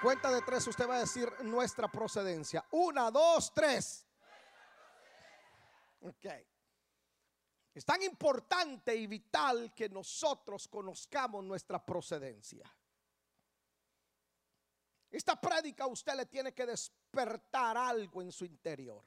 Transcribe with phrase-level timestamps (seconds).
[0.00, 2.64] cuenta de tres usted va a decir nuestra procedencia.
[2.72, 4.06] Una, dos, tres.
[6.00, 6.26] Ok.
[7.74, 12.64] Es tan importante y vital que nosotros conozcamos nuestra procedencia.
[15.10, 19.04] Esta prédica usted le tiene que despertar algo en su interior.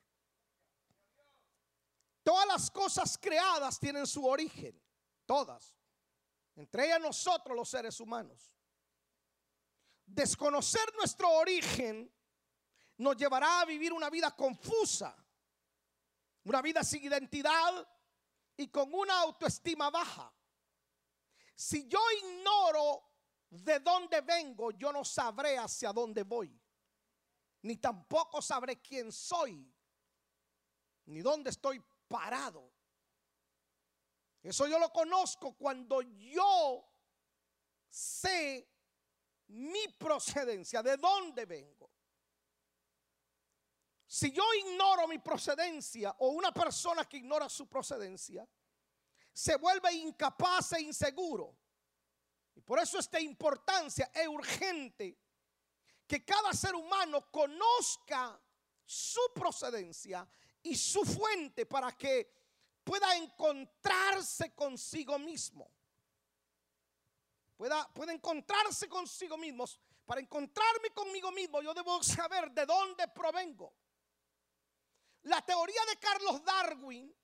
[2.24, 4.82] Todas las cosas creadas tienen su origen,
[5.26, 5.76] todas.
[6.56, 8.54] Entre ellas nosotros los seres humanos.
[10.14, 12.08] Desconocer nuestro origen
[12.98, 15.16] nos llevará a vivir una vida confusa,
[16.44, 17.88] una vida sin identidad
[18.56, 20.32] y con una autoestima baja.
[21.56, 23.04] Si yo ignoro
[23.50, 26.62] de dónde vengo, yo no sabré hacia dónde voy,
[27.64, 29.68] ni tampoco sabré quién soy,
[31.06, 32.72] ni dónde estoy parado.
[34.44, 36.88] Eso yo lo conozco cuando yo
[37.90, 38.73] sé
[39.48, 41.90] mi procedencia, de dónde vengo.
[44.08, 48.48] Si yo ignoro mi procedencia o una persona que ignora su procedencia,
[49.34, 51.58] se vuelve incapaz e inseguro.
[52.56, 55.18] Y por eso esta importancia es urgente
[56.06, 58.40] que cada ser humano conozca
[58.86, 60.28] su procedencia
[60.62, 62.32] y su fuente para que
[62.84, 65.72] pueda encontrarse consigo mismo.
[67.64, 69.64] Pueda, encontrarse consigo mismo.
[70.06, 73.74] Para encontrarme conmigo mismo, yo debo saber de dónde provengo.
[75.22, 77.16] La teoría de Carlos Darwin,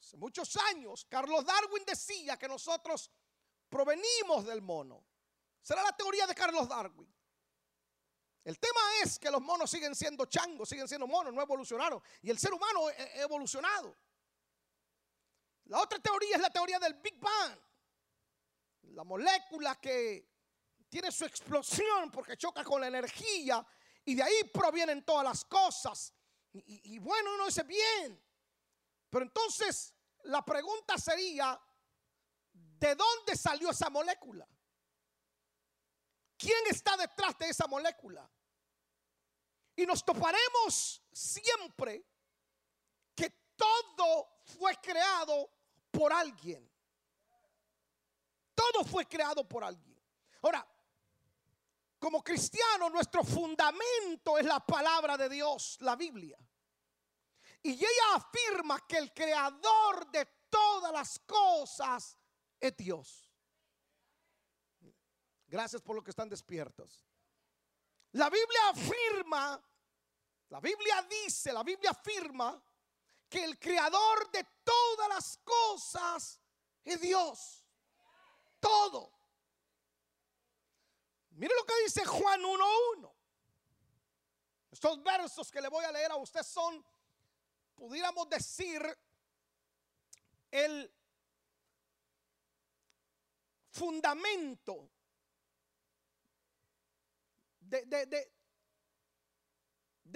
[0.00, 3.08] hace muchos años, Carlos Darwin decía que nosotros
[3.68, 5.04] provenimos del mono.
[5.62, 7.14] Será la teoría de Carlos Darwin.
[8.42, 12.02] El tema es que los monos siguen siendo changos, siguen siendo monos, no evolucionaron.
[12.22, 13.96] Y el ser humano ha evolucionado.
[15.66, 17.56] La otra teoría es la teoría del Big Bang.
[18.94, 20.34] La molécula que
[20.88, 23.66] tiene su explosión porque choca con la energía
[24.04, 26.14] y de ahí provienen todas las cosas.
[26.52, 28.22] Y, bueno, uno dice bien.
[29.10, 29.92] Pero entonces
[30.24, 31.60] la pregunta sería,
[32.52, 34.46] ¿de dónde salió esa molécula?
[36.36, 38.30] ¿Quién está detrás de esa molécula?
[39.74, 42.06] Y nos toparemos siempre
[43.16, 45.50] que todo fue creado
[45.90, 46.73] por alguien.
[48.72, 50.00] Todo fue creado por alguien.
[50.42, 50.66] Ahora,
[51.98, 56.38] como cristiano, nuestro fundamento es la palabra de Dios, la Biblia.
[57.62, 62.18] Y ella afirma que el creador de todas las cosas
[62.60, 63.30] es Dios.
[65.46, 67.06] Gracias por lo que están despiertos.
[68.12, 69.62] La Biblia afirma,
[70.48, 72.62] la Biblia dice, la Biblia afirma
[73.28, 76.40] que el creador de todas las cosas
[76.84, 77.63] es Dios.
[78.64, 79.12] Todo.
[81.32, 83.12] Mire lo que dice Juan 1.1.
[84.70, 86.84] Estos versos que le voy a leer a usted son,
[87.74, 88.82] pudiéramos decir,
[90.50, 90.92] el
[93.70, 94.90] fundamento
[97.60, 98.30] de,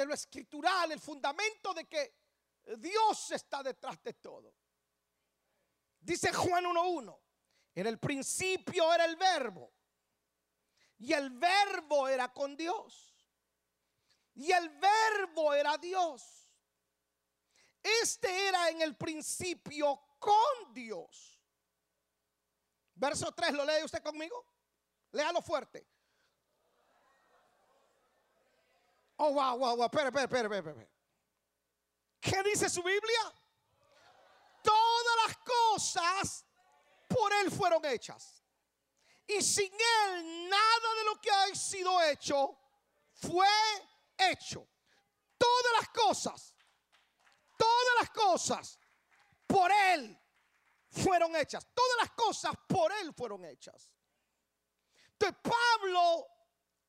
[0.06, 2.14] lo escritural, el fundamento de que
[2.78, 4.54] Dios está detrás de todo.
[6.00, 7.18] Dice Juan 1.1,
[7.80, 9.72] en el principio era el verbo
[10.98, 13.14] y el verbo era con Dios
[14.34, 16.52] y el verbo era Dios.
[17.80, 21.40] Este era en el principio con Dios.
[22.96, 24.44] Verso 3, ¿lo lee usted conmigo?
[25.12, 25.86] Léalo fuerte.
[29.18, 29.84] Oh, wow, wow, wow.
[29.84, 30.88] Espera, espera, espera, espera.
[32.20, 33.34] ¿Qué dice su Biblia?
[34.64, 36.47] Todas las cosas
[37.18, 38.42] por Él fueron hechas.
[39.26, 42.58] Y sin Él nada de lo que ha sido hecho
[43.12, 43.46] fue
[44.16, 44.66] hecho.
[45.36, 46.54] Todas las cosas,
[47.56, 48.78] todas las cosas
[49.46, 50.18] por Él
[50.90, 51.66] fueron hechas.
[51.74, 53.92] Todas las cosas por Él fueron hechas.
[55.12, 56.26] Entonces Pablo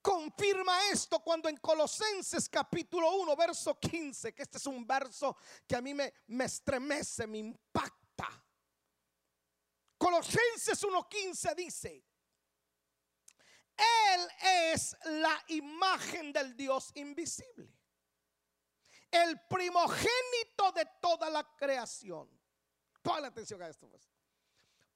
[0.02, 5.36] confirma esto cuando en Colosenses capítulo 1, verso 15, que este es un verso
[5.68, 7.99] que a mí me, me estremece, me impacta.
[10.00, 12.04] Colosenses 1.15 dice,
[13.78, 14.28] Él
[14.74, 17.72] es la imagen del Dios invisible,
[19.12, 22.28] el primogénito de toda la creación.
[23.04, 24.10] Ponle atención a esto, pues.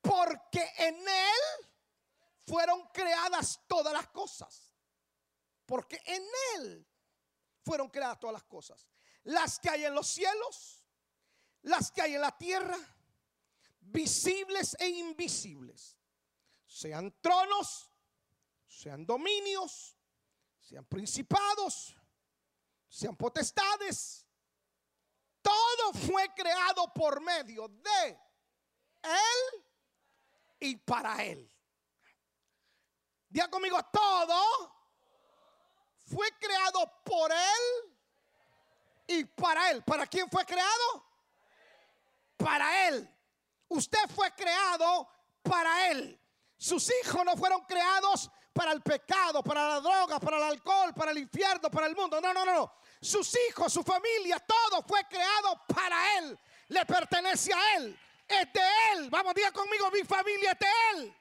[0.01, 1.71] Porque en Él
[2.47, 4.73] fueron creadas todas las cosas
[5.65, 6.23] porque en
[6.55, 6.87] Él
[7.63, 8.87] fueron creadas todas las cosas.
[9.23, 10.83] Las que hay en los cielos,
[11.61, 12.77] las que hay en la tierra,
[13.85, 15.97] visibles e invisibles.
[16.65, 17.91] Sean tronos,
[18.67, 19.95] sean dominios,
[20.59, 21.95] sean principados,
[22.89, 24.25] sean potestades.
[25.41, 28.19] Todo fue creado por medio de
[29.03, 29.65] Él
[30.59, 31.51] y para Él.
[33.29, 34.73] Diga conmigo, todo
[36.05, 37.95] fue creado por Él
[39.07, 39.83] y para Él.
[39.83, 41.05] ¿Para quién fue creado?
[42.37, 43.12] Para Él.
[43.73, 45.09] Usted fue creado
[45.41, 46.19] para Él.
[46.57, 51.11] Sus hijos no fueron creados para el pecado, para la droga, para el alcohol, para
[51.11, 52.21] el infierno, para el mundo.
[52.21, 52.71] No, no, no.
[53.01, 56.39] Sus hijos, su familia, todo fue creado para Él.
[56.67, 57.99] Le pertenece a Él.
[58.27, 58.61] Es de
[58.93, 59.09] Él.
[59.09, 61.17] Vamos, diga conmigo, mi familia es de Él.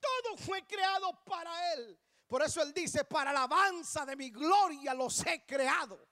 [0.00, 1.98] Todo fue creado para Él.
[2.26, 6.11] Por eso Él dice, para alabanza de mi gloria los he creado.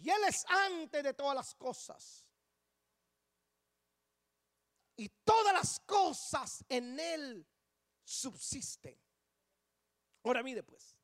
[0.00, 2.24] Y Él es antes de todas las cosas.
[4.96, 7.46] Y todas las cosas en Él
[8.02, 8.98] subsisten.
[10.22, 10.96] Ahora mire pues,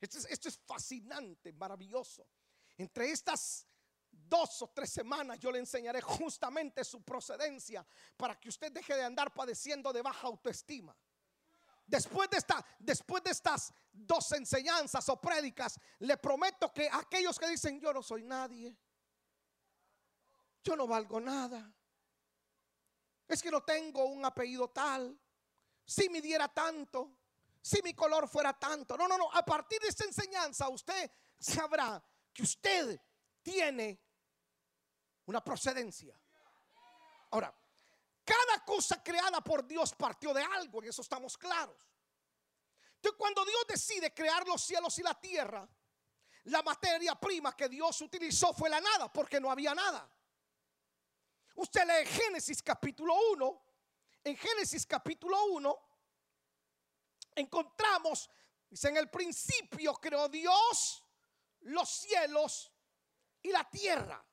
[0.00, 2.28] esto es, esto es fascinante, maravilloso.
[2.76, 3.66] Entre estas
[4.10, 7.86] dos o tres semanas yo le enseñaré justamente su procedencia
[8.16, 10.96] para que usted deje de andar padeciendo de baja autoestima.
[11.92, 18.02] Después de, estas dos enseñanzas o prédicas, le prometo que aquellos que dicen yo no
[18.02, 18.74] soy nadie,
[20.64, 21.70] yo no valgo nada,
[23.28, 25.20] es que no tengo un apellido tal,
[25.84, 27.18] si me diera tanto,
[27.60, 28.96] si mi color fuera tanto.
[28.96, 32.02] No, no, no, a partir de esta enseñanza usted sabrá
[32.32, 32.98] que usted
[33.42, 34.00] tiene
[35.26, 36.18] una procedencia.
[37.32, 37.54] Ahora,
[38.24, 41.76] cada cosa creada por Dios partió de algo, en eso estamos claros.
[42.96, 45.68] Entonces, cuando Dios decide crear los cielos y la tierra,
[46.44, 50.08] la materia prima que Dios utilizó fue la nada, porque no había nada.
[51.56, 53.62] Usted lee Génesis capítulo 1.
[54.24, 55.88] En Génesis capítulo 1
[57.34, 58.30] encontramos,
[58.68, 61.02] dice, en el principio creó Dios
[61.62, 62.72] los cielos
[63.42, 64.24] y la tierra.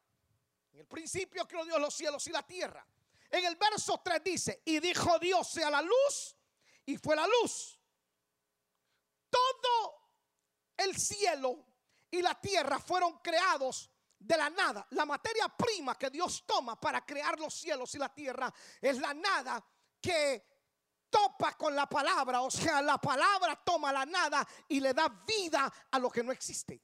[0.73, 2.85] En el principio creó Dios los cielos y la tierra.
[3.29, 6.35] En el verso 3 dice, y dijo Dios sea la luz,
[6.85, 7.79] y fue la luz.
[9.29, 10.11] Todo
[10.77, 11.65] el cielo
[12.09, 14.85] y la tierra fueron creados de la nada.
[14.91, 19.13] La materia prima que Dios toma para crear los cielos y la tierra es la
[19.13, 19.63] nada
[20.01, 20.45] que
[21.09, 22.41] topa con la palabra.
[22.41, 26.31] O sea, la palabra toma la nada y le da vida a lo que no
[26.31, 26.81] existe.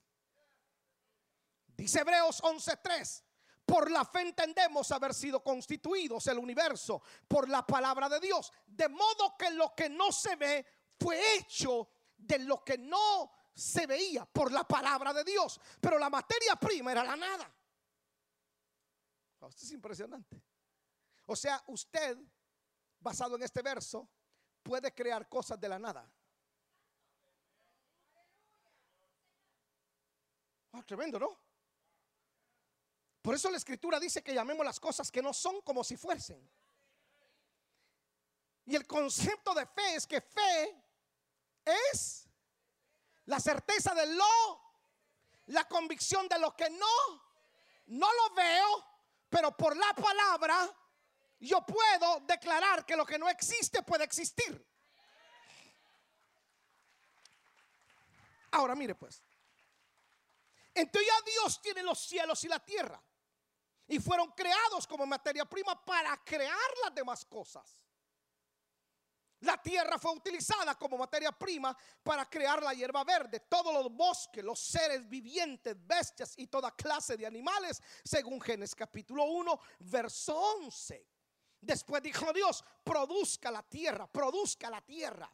[1.68, 3.25] Dice Hebreos 11:3.
[3.66, 8.52] Por la fe entendemos haber sido constituidos el universo por la palabra de Dios.
[8.66, 10.66] De modo que lo que no se ve
[11.00, 15.60] fue hecho de lo que no se veía por la palabra de Dios.
[15.82, 17.52] Pero la materia prima era la nada.
[19.50, 20.42] Esto es impresionante.
[21.28, 22.18] O sea, usted,
[23.00, 24.08] basado en este verso,
[24.62, 26.12] puede crear cosas de la nada.
[30.74, 31.45] Ah, tremendo, ¿no?
[33.25, 36.48] Por eso la escritura dice que llamemos las cosas que no son como si fuesen.
[38.68, 40.83] Y el concepto de fe es que fe
[41.66, 42.27] es
[43.25, 44.62] la certeza de lo,
[45.48, 46.86] la convicción de lo que no,
[47.88, 48.86] no lo veo,
[49.27, 50.72] pero por la palabra
[51.39, 54.63] yo puedo declarar que lo que no existe puede existir.
[58.51, 59.24] Ahora mire pues.
[60.75, 63.01] Entonces ya Dios tiene los cielos y la tierra
[63.88, 67.82] y fueron creados como materia prima para crear las demás cosas.
[69.42, 74.44] La tierra fue utilizada como materia prima para crear la hierba verde, todos los bosques,
[74.44, 81.08] los seres vivientes, bestias y toda clase de animales, según Génesis capítulo 1, verso 11.
[81.62, 85.30] Después dijo Dios, produzca la tierra, produzca la tierra,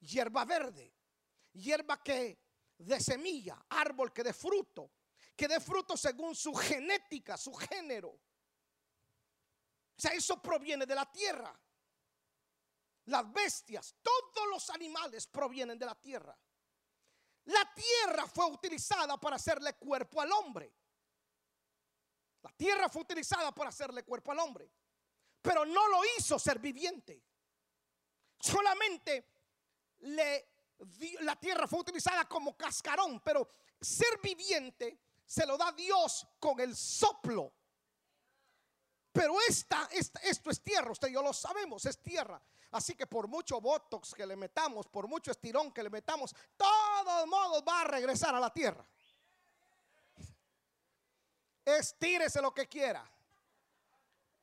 [0.00, 0.94] hierba verde,
[1.52, 2.38] hierba que
[2.76, 4.92] de semilla, árbol que de fruto,
[5.38, 8.08] que dé fruto según su genética, su género.
[8.08, 8.20] O
[9.96, 11.56] sea, eso proviene de la tierra.
[13.04, 16.36] Las bestias, todos los animales provienen de la tierra.
[17.44, 20.74] La tierra fue utilizada para hacerle cuerpo al hombre.
[22.42, 24.68] La tierra fue utilizada para hacerle cuerpo al hombre.
[25.40, 27.22] Pero no lo hizo ser viviente.
[28.40, 29.24] Solamente
[30.00, 33.48] la tierra fue utilizada como cascarón, pero
[33.80, 37.52] ser viviente se lo da Dios con el soplo.
[39.12, 42.40] Pero esta, esto es tierra, usted y yo lo sabemos, es tierra.
[42.70, 47.26] Así que por mucho botox que le metamos, por mucho estirón que le metamos, todos
[47.26, 48.86] modos va a regresar a la tierra.
[51.64, 53.04] Estírese lo que quiera.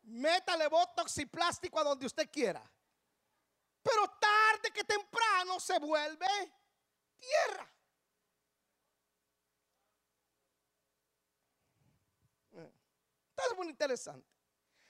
[0.04, 2.62] métale botox y plástico a donde usted quiera.
[3.82, 6.28] Pero tarde que temprano se vuelve
[7.18, 7.75] tierra.
[13.38, 14.28] Esto es muy interesante.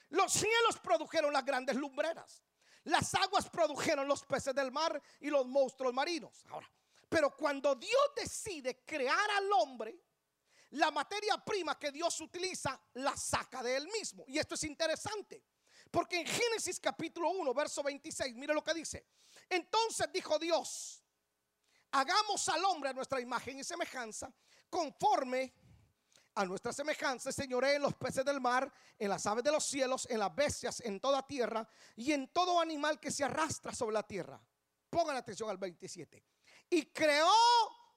[0.10, 2.44] Los cielos produjeron las grandes lumbreras.
[2.84, 6.46] Las aguas produjeron los peces del mar y los monstruos marinos.
[6.50, 6.72] Ahora,
[7.10, 10.00] pero cuando Dios decide crear al hombre,
[10.72, 14.24] la materia prima que Dios utiliza la saca de él mismo.
[14.28, 15.44] Y esto es interesante.
[15.90, 19.08] Porque en Génesis capítulo 1, verso 26, mire lo que dice.
[19.50, 21.04] Entonces dijo Dios,
[21.92, 24.32] hagamos al hombre a nuestra imagen y semejanza,
[24.70, 25.54] conforme
[26.36, 30.06] a nuestra semejanza, señoré en los peces del mar, en las aves de los cielos,
[30.10, 34.04] en las bestias, en toda tierra y en todo animal que se arrastra sobre la
[34.04, 34.40] tierra.
[34.90, 36.24] Pongan atención al 27.
[36.70, 37.32] Y creó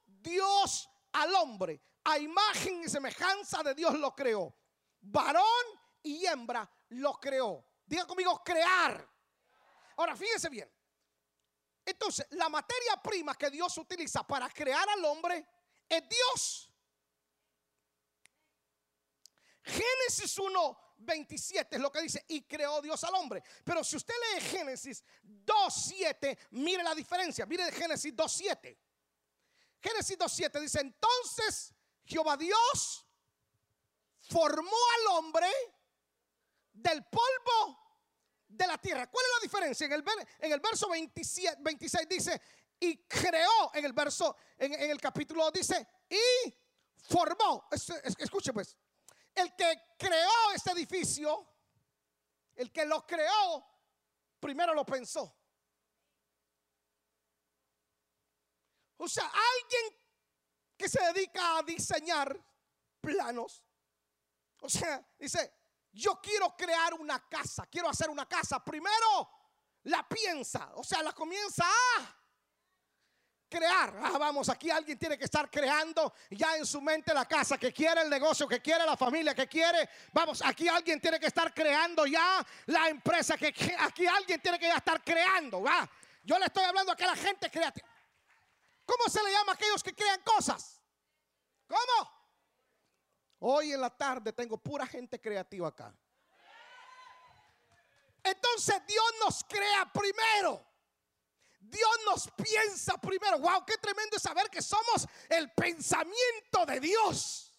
[0.06, 4.54] Dios al hombre, a imagen y semejanza de Dios lo creó.
[5.00, 5.44] Varón
[6.02, 7.64] y hembra lo creó.
[7.84, 9.08] Diga conmigo, crear.
[9.96, 10.70] Ahora, fíjense bien.
[11.84, 15.44] Entonces, la materia prima que Dios utiliza para crear al hombre
[15.88, 16.70] es Dios.
[19.68, 23.42] Génesis 1, 27 es lo que dice, y creó Dios al hombre.
[23.64, 27.44] Pero si usted lee Génesis 2, 7, mire la diferencia.
[27.44, 28.78] Mire Génesis 2, 7.
[29.80, 33.06] Génesis 2, 7 dice, entonces Jehová Dios
[34.20, 35.46] formó al hombre
[36.72, 37.78] del polvo
[38.48, 39.08] de la tierra.
[39.08, 39.86] ¿Cuál es la diferencia?
[39.86, 42.40] En el, verso 27, 26 dice,
[42.80, 46.54] y creó, en el verso, en, en el capítulo dice, y
[46.96, 47.68] formó.
[48.18, 48.76] Escuche pues,
[49.38, 51.46] el que creó este edificio,
[52.54, 53.66] el que lo creó,
[54.40, 55.34] primero lo pensó.
[58.98, 60.00] O sea, alguien
[60.76, 62.38] que se dedica a diseñar
[63.00, 63.64] planos,
[64.60, 65.54] o sea, dice,
[65.92, 69.30] yo quiero crear una casa, quiero hacer una casa, primero
[69.84, 72.17] la piensa, o sea, la comienza a
[73.48, 73.98] crear.
[74.02, 77.72] Ah, vamos, aquí alguien tiene que estar creando ya en su mente la casa que
[77.72, 79.88] quiere, el negocio que quiere, la familia que quiere.
[80.12, 84.66] Vamos, aquí alguien tiene que estar creando ya la empresa que aquí alguien tiene que
[84.66, 85.62] ya estar creando.
[85.62, 85.88] Va.
[86.22, 87.88] Yo le estoy hablando a la gente creativa.
[88.84, 90.80] ¿Cómo se le llama a aquellos que crean cosas?
[91.66, 92.18] ¿Cómo?
[93.40, 95.94] Hoy en la tarde tengo pura gente creativa acá.
[98.22, 100.67] Entonces Dios nos crea primero.
[101.68, 103.38] Dios nos piensa primero.
[103.38, 107.52] Wow, qué tremendo es saber que somos el pensamiento de Dios.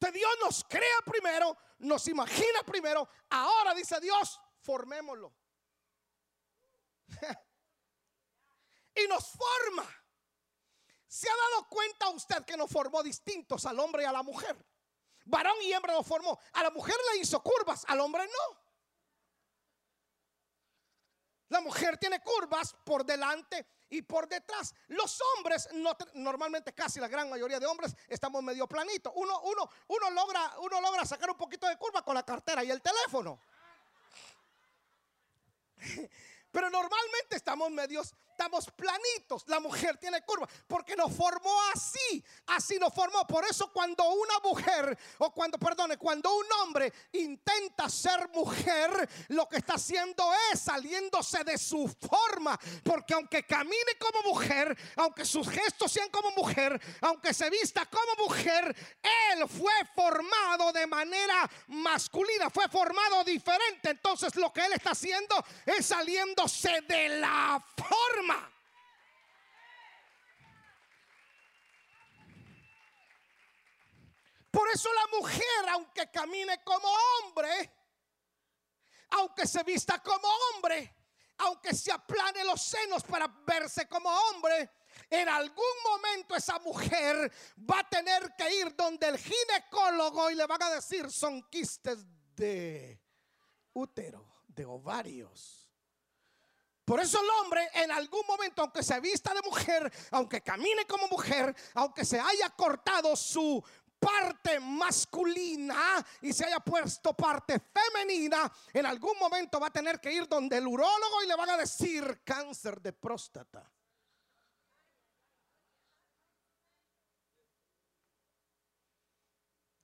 [0.00, 3.08] De Dios nos crea primero, nos imagina primero.
[3.30, 5.34] Ahora dice Dios, formémoslo.
[8.94, 9.88] y nos forma.
[11.06, 14.56] ¿Se ha dado cuenta usted que nos formó distintos al hombre y a la mujer?
[15.26, 16.38] Varón y hembra nos formó.
[16.52, 18.63] A la mujer le hizo curvas, al hombre no.
[21.48, 24.74] La mujer tiene curvas por delante y por detrás.
[24.88, 25.68] Los hombres,
[26.14, 29.12] normalmente casi la gran mayoría de hombres, estamos medio planitos.
[29.14, 32.70] Uno, uno, uno, logra, uno logra sacar un poquito de curva con la cartera y
[32.70, 33.38] el teléfono.
[36.50, 39.44] Pero normalmente estamos medios, estamos planitos.
[39.46, 42.24] La mujer tiene curva porque nos formó así.
[42.48, 43.26] Así nos formó.
[43.26, 49.48] Por eso cuando una mujer, o cuando, perdone, cuando un hombre intenta ser mujer, lo
[49.48, 52.58] que está haciendo es saliéndose de su forma.
[52.82, 58.28] Porque aunque camine como mujer, aunque sus gestos sean como mujer, aunque se vista como
[58.28, 58.76] mujer,
[59.32, 63.90] él fue formado de manera masculina, fue formado diferente.
[63.90, 65.36] Entonces lo que él está haciendo
[65.66, 66.44] es saliendo
[66.88, 68.33] de la forma.
[74.54, 77.72] Por eso la mujer, aunque camine como hombre,
[79.10, 80.94] aunque se vista como hombre,
[81.38, 84.70] aunque se aplane los senos para verse como hombre,
[85.10, 87.32] en algún momento esa mujer
[87.68, 92.06] va a tener que ir donde el ginecólogo y le van a decir son quistes
[92.36, 93.02] de
[93.72, 95.64] útero, de ovarios.
[96.84, 101.08] Por eso el hombre en algún momento, aunque se vista de mujer, aunque camine como
[101.08, 103.64] mujer, aunque se haya cortado su
[104.04, 110.12] parte masculina y se haya puesto parte femenina, en algún momento va a tener que
[110.12, 113.70] ir donde el urólogo y le van a decir cáncer de próstata.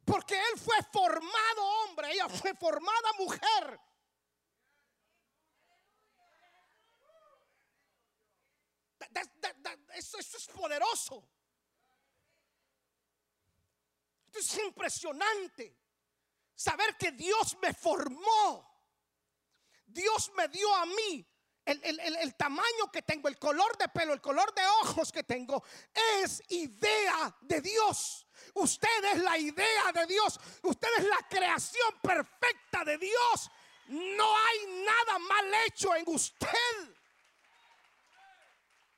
[0.04, 3.80] Porque él fue formado hombre, ella fue formada mujer.
[9.94, 11.26] eso, es poderoso.
[14.32, 15.76] Esto es impresionante.
[16.54, 18.68] saber que Dios me formó.
[19.86, 21.26] Dios me dio a mí
[21.64, 25.64] el, tamaño que tengo, el color de pelo, el color de ojos que tengo,
[26.22, 28.26] es idea de Dios.
[28.54, 30.38] Usted es la idea de Dios.
[30.62, 33.50] Usted es la creación perfecta de Dios.
[33.86, 36.48] No hay nada mal hecho en usted.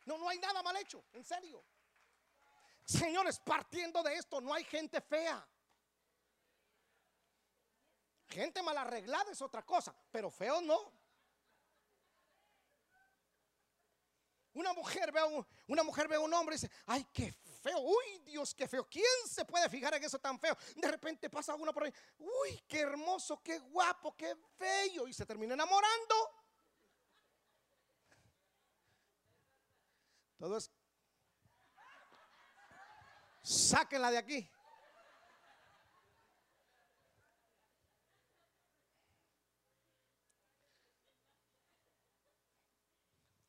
[0.04, 1.64] No, no hay nada mal hecho, en serio.
[2.84, 5.46] Señores, partiendo de esto, no hay gente fea.
[8.28, 10.92] Gente mal arreglada es otra cosa, pero feo no.
[14.54, 17.78] Una mujer ve a un, una mujer ve un hombre y dice, ay, qué feo,
[17.78, 18.86] uy, Dios, qué feo.
[18.88, 20.56] ¿Quién se puede fijar en eso tan feo?
[20.76, 25.24] De repente pasa uno por ahí, uy, qué hermoso, qué guapo, qué bello, y se
[25.24, 26.14] termina enamorando.
[30.36, 30.70] Todo es,
[33.42, 34.50] sáquenla de aquí.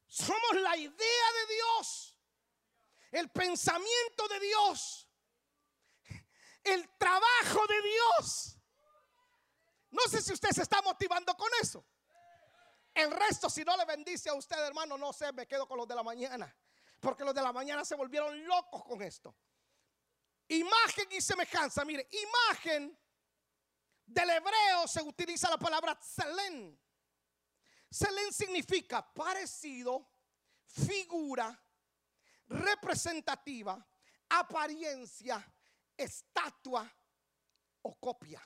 [0.08, 2.16] Somos la idea de Dios,
[3.12, 5.10] el pensamiento de Dios,
[6.64, 8.60] el trabajo de Dios.
[9.90, 11.86] No sé si usted se está motivando con eso.
[12.94, 15.88] El resto, si no le bendice a usted, hermano, no sé, me quedo con los
[15.88, 16.56] de la mañana.
[17.00, 19.36] Porque los de la mañana se volvieron locos con esto.
[20.54, 21.84] Imagen y semejanza.
[21.86, 22.98] Mire, imagen
[24.06, 26.80] del hebreo se utiliza la palabra selen.
[27.90, 30.10] Selén significa parecido,
[30.66, 31.58] figura,
[32.48, 33.86] representativa,
[34.30, 35.44] apariencia,
[35.96, 36.92] estatua
[37.84, 38.42] o copia.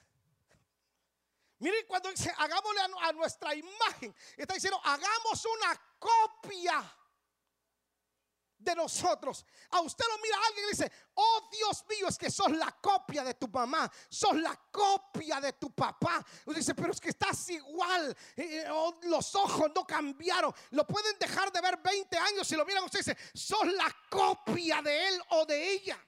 [1.60, 6.98] Miren cuando dice hagámosle a, nuestra imagen, está diciendo hagamos una copia
[8.58, 9.46] de nosotros.
[9.72, 13.24] A usted lo mira alguien y dice, oh Dios mío, es que sos la copia
[13.24, 16.24] de tu mamá, sos la copia de tu papá.
[16.46, 20.54] Usted dice, pero es que estás igual, eh, eh, oh, los ojos no cambiaron.
[20.72, 24.82] Lo pueden dejar de ver 20 años si lo miran usted dice, sos la copia
[24.82, 26.00] de él o de ella.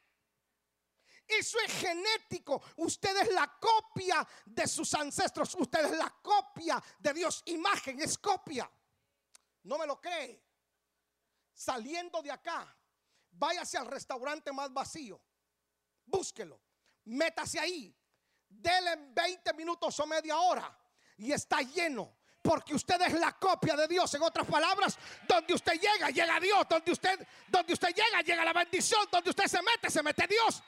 [1.27, 2.59] Eso es genético.
[2.77, 5.53] Usted es la copia de sus ancestros.
[5.53, 7.43] Usted es la copia de Dios.
[7.45, 8.69] Imagen es copia.
[9.61, 10.48] No me lo cree
[11.59, 12.73] saliendo de acá,
[13.31, 15.21] váyase al restaurante más vacío,
[16.05, 16.61] búsquelo,
[17.03, 17.93] métase ahí,
[18.47, 20.73] dele 20 minutos o media hora
[21.17, 22.15] y está lleno.
[22.41, 24.13] Porque usted es la copia de Dios.
[24.13, 26.65] En otras palabras, donde usted llega, llega Dios.
[26.69, 29.05] Donde usted, donde usted llega, llega la bendición.
[29.11, 30.63] Donde usted se mete, se mete Dios.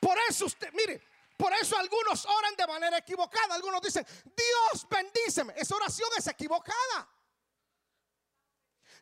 [0.00, 1.02] Por eso usted, mire,
[1.36, 3.56] por eso algunos oran de manera equivocada.
[3.56, 5.52] Algunos dicen, Dios bendíceme.
[5.56, 7.08] Esa oración es equivocada.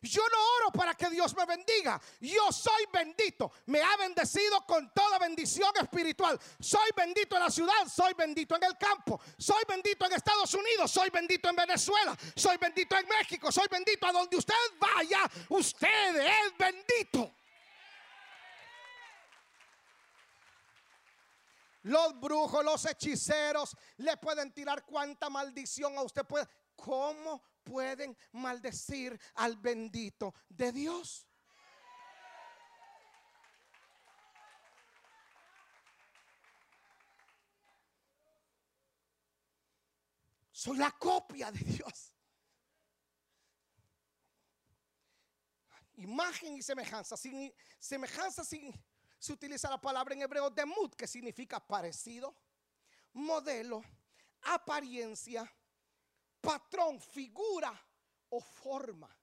[0.01, 1.99] Yo no oro para que Dios me bendiga.
[2.19, 3.51] Yo soy bendito.
[3.65, 6.39] Me ha bendecido con toda bendición espiritual.
[6.59, 10.91] Soy bendito en la ciudad, soy bendito en el campo, soy bendito en Estados Unidos,
[10.91, 15.29] soy bendito en Venezuela, soy bendito en México, soy bendito a donde usted vaya.
[15.49, 17.33] Usted es bendito.
[21.83, 26.45] Los brujos, los hechiceros le pueden tirar cuanta maldición a usted puede.
[26.75, 31.27] ¿Cómo pueden maldecir al bendito de Dios.
[40.51, 42.13] Soy la copia de Dios.
[45.97, 47.15] Imagen y semejanza.
[47.79, 52.35] semejanza se utiliza la palabra en hebreo demut, que significa parecido,
[53.13, 53.83] modelo,
[54.41, 55.51] apariencia,
[56.41, 57.73] patrón, figura
[58.29, 59.13] o forma.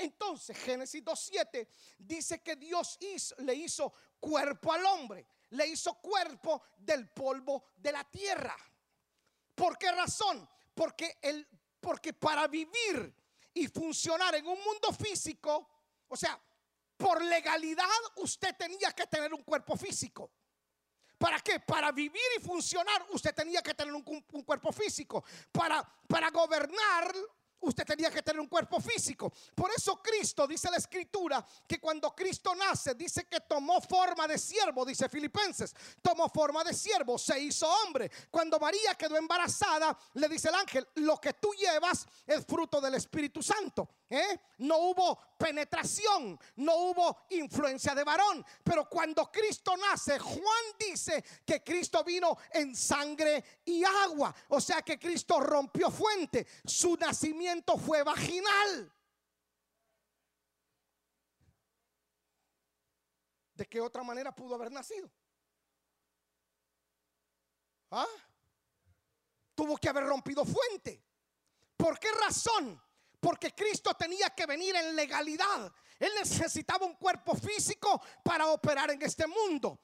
[0.00, 2.98] Entonces Génesis 2.7 dice que Dios
[3.38, 8.56] le hizo cuerpo al hombre, le hizo cuerpo del polvo de la tierra.
[9.54, 10.48] ¿Por qué razón?
[10.74, 11.46] Porque, el,
[11.80, 13.14] porque para vivir
[13.52, 15.68] y funcionar en un mundo físico,
[16.08, 16.40] o sea,
[16.96, 20.30] por legalidad usted tenía que tener un cuerpo físico.
[21.20, 21.60] ¿Para qué?
[21.60, 25.22] Para vivir y funcionar usted tenía que tener un, cuerpo físico.
[25.52, 27.14] Para, para gobernar
[27.60, 29.30] usted tenía que tener un cuerpo físico.
[29.54, 34.38] Por eso Cristo, dice la escritura, que cuando Cristo nace, dice que tomó forma de
[34.38, 38.10] siervo, dice Filipenses, tomó forma de siervo, se hizo hombre.
[38.30, 42.94] Cuando María quedó embarazada, le dice el ángel, lo que tú llevas es fruto del
[42.94, 43.86] Espíritu Santo.
[44.10, 44.40] ¿Eh?
[44.58, 48.44] No hubo penetración, no hubo influencia de varón.
[48.62, 54.34] Pero cuando Cristo nace, Juan dice que Cristo vino en sangre y agua.
[54.48, 56.46] O sea que Cristo rompió fuente.
[56.64, 58.92] Su nacimiento fue vaginal.
[63.54, 65.10] ¿De qué otra manera pudo haber nacido?
[67.90, 68.06] ¿Ah?
[69.54, 71.04] Tuvo que haber rompido fuente.
[71.76, 72.80] ¿Por qué razón?
[73.20, 75.72] Porque Cristo tenía que venir en legalidad.
[75.98, 79.78] Él necesitaba un cuerpo físico para operar en este mundo.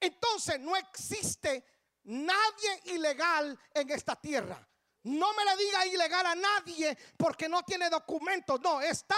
[0.00, 1.64] Entonces no existe
[2.04, 4.66] nadie ilegal en esta tierra.
[5.02, 8.60] No me le diga ilegal a nadie porque no tiene documentos.
[8.60, 9.16] No, está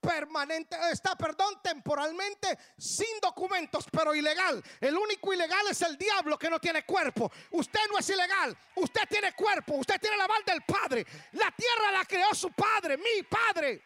[0.00, 4.62] permanente, está, perdón, temporalmente sin documentos, pero ilegal.
[4.80, 7.30] El único ilegal es el diablo que no tiene cuerpo.
[7.50, 11.06] Usted no es ilegal, usted tiene cuerpo, usted tiene la mal del Padre.
[11.32, 13.82] La tierra la creó su Padre, mi Padre.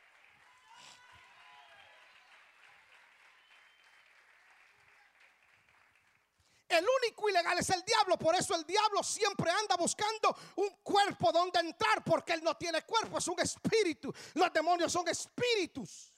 [6.73, 8.17] El único ilegal es el diablo.
[8.17, 12.03] Por eso el diablo siempre anda buscando un cuerpo donde entrar.
[12.03, 14.13] Porque él no tiene cuerpo, es un espíritu.
[14.35, 16.11] Los demonios son espíritus.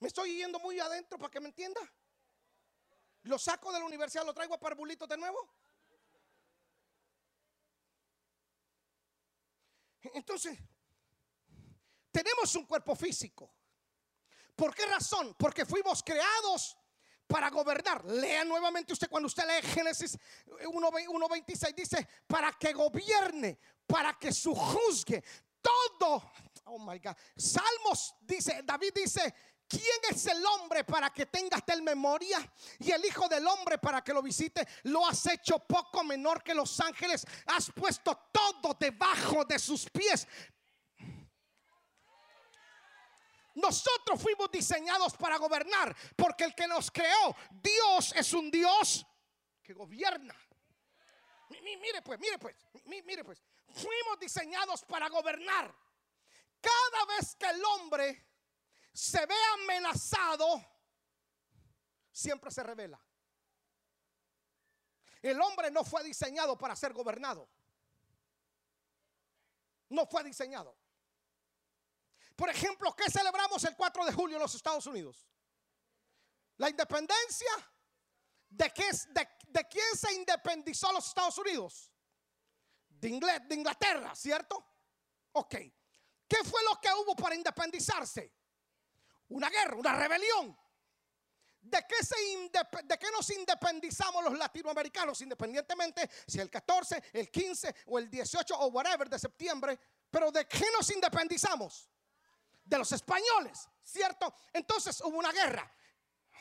[0.00, 1.80] Me estoy yendo muy adentro para que me entienda.
[3.22, 5.48] Lo saco de la universidad, lo traigo a parvulitos de nuevo.
[10.14, 10.58] Entonces,
[12.10, 13.52] tenemos un cuerpo físico.
[14.56, 15.34] ¿Por qué razón?
[15.38, 16.76] Porque fuimos creados
[17.26, 18.04] para gobernar.
[18.04, 24.54] Lea nuevamente usted cuando usted lee Génesis 1.26 dice, para que gobierne, para que su
[24.54, 25.22] juzgue
[25.60, 26.32] todo.
[26.64, 27.14] Oh my God.
[27.36, 29.34] Salmos dice, David dice,
[29.68, 32.38] ¿Quién es el hombre para que tengas tal memoria?
[32.78, 34.66] Y el Hijo del Hombre para que lo visite.
[34.84, 37.26] Lo has hecho poco menor que los ángeles.
[37.46, 40.28] Has puesto todo debajo de sus pies.
[43.56, 49.06] Nosotros fuimos diseñados para gobernar, porque el que nos creó, Dios es un Dios
[49.62, 50.34] que gobierna.
[51.48, 55.74] Mire pues, mire pues, mire pues, fuimos diseñados para gobernar.
[56.60, 58.26] Cada vez que el hombre
[58.92, 60.62] se ve amenazado,
[62.12, 63.00] siempre se revela.
[65.22, 67.48] El hombre no fue diseñado para ser gobernado.
[69.88, 70.76] No fue diseñado.
[72.36, 75.26] Por ejemplo, ¿qué celebramos el 4 de julio en los Estados Unidos?
[76.58, 77.50] La independencia.
[78.48, 81.90] ¿De, qué, de, quién se independizó los Estados Unidos?
[82.88, 83.08] De,
[83.46, 84.64] de Inglaterra, ¿cierto?
[85.32, 85.54] Ok.
[86.28, 88.32] ¿Qué fue lo que hubo para independizarse?
[89.28, 90.56] Una guerra, una rebelión.
[91.60, 92.14] ¿De qué, se
[92.84, 95.20] ¿De qué, nos independizamos los latinoamericanos?
[95.22, 99.78] Independientemente si el 14, el 15 o el 18 o whatever de septiembre.
[100.10, 101.90] Pero ¿de qué nos independizamos?
[102.66, 104.34] De los españoles, ¿cierto?
[104.52, 105.72] Entonces hubo una guerra.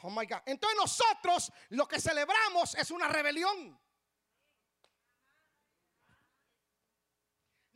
[0.02, 0.42] Oh my God.
[0.46, 3.80] Entonces nosotros lo que celebramos es una rebelión.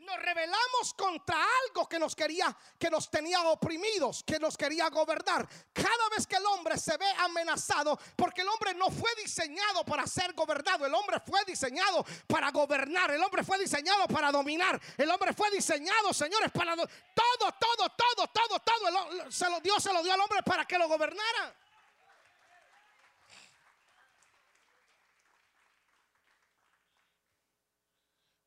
[0.09, 5.47] Nos rebelamos contra algo que nos quería, que nos tenía oprimidos, que nos quería gobernar.
[5.71, 10.07] Cada vez que el hombre se ve amenazado, porque el hombre no fue diseñado para
[10.07, 15.09] ser gobernado, el hombre fue diseñado para gobernar, el hombre fue diseñado para dominar, el
[15.11, 18.91] hombre fue diseñado, señores, para todo, todo, todo, todo, todo.
[18.91, 21.55] Lo, Dios se lo dio al hombre para que lo gobernara.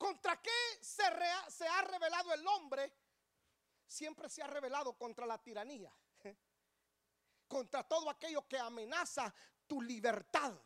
[0.02, 2.92] ¿Contra qué se, ha revelado el hombre?
[3.86, 5.94] Siempre se ha revelado contra la tiranía,
[7.46, 9.32] contra todo aquello que amenaza
[9.64, 10.60] tu libertad,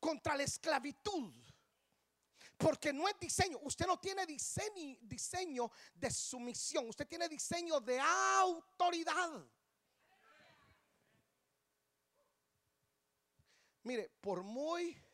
[0.00, 1.34] contra la esclavitud.
[2.56, 9.46] Porque no es diseño, usted no tiene diseño de sumisión, usted tiene diseño de autoridad.
[13.82, 15.05] Mire, por muy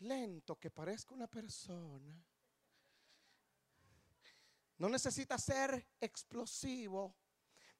[0.00, 2.24] lento que parezca una persona.
[4.78, 7.16] No necesita ser explosivo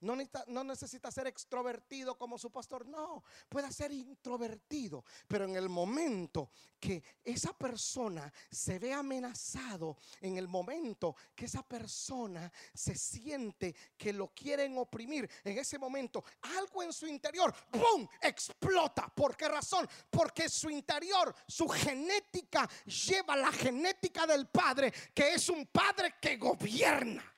[0.01, 6.51] no necesita, ser extrovertido como su pastor, no, puede ser introvertido, pero en el momento
[6.79, 14.13] que esa persona se ve amenazado, en el momento que esa persona se siente que
[14.13, 16.25] lo quieren oprimir, en ese momento
[16.57, 19.09] algo en su interior, ¡pum!, explota.
[19.15, 19.89] ¿Por qué razón?
[20.11, 26.37] Porque su interior, su genética lleva la genética del Padre, que es un Padre que
[26.37, 27.36] gobierna.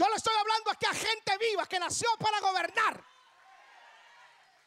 [0.00, 3.04] Yo le estoy hablando aquí a gente viva que nació para gobernar.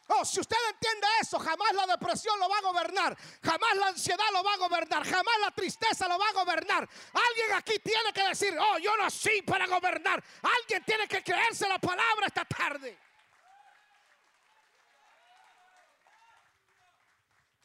[0.06, 4.26] Oh, si usted entiende eso, jamás la depresión lo va a gobernar, jamás la ansiedad
[4.32, 6.88] lo va a gobernar, jamás la tristeza lo va a gobernar.
[7.14, 10.22] Alguien aquí tiene que decir, oh, yo nací para gobernar.
[10.60, 12.96] Alguien tiene que creerse la palabra esta tarde.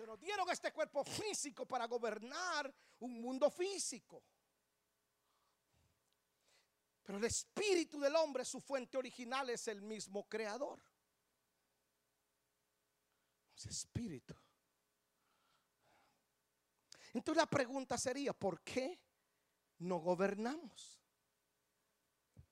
[0.08, 4.24] nos dieron este cuerpo físico para gobernar un mundo físico.
[7.10, 10.80] Pero el espíritu del hombre, su fuente original, es el mismo creador.
[13.56, 14.36] Es espíritu.
[17.12, 19.02] Entonces la pregunta sería, ¿por qué
[19.80, 21.02] no gobernamos?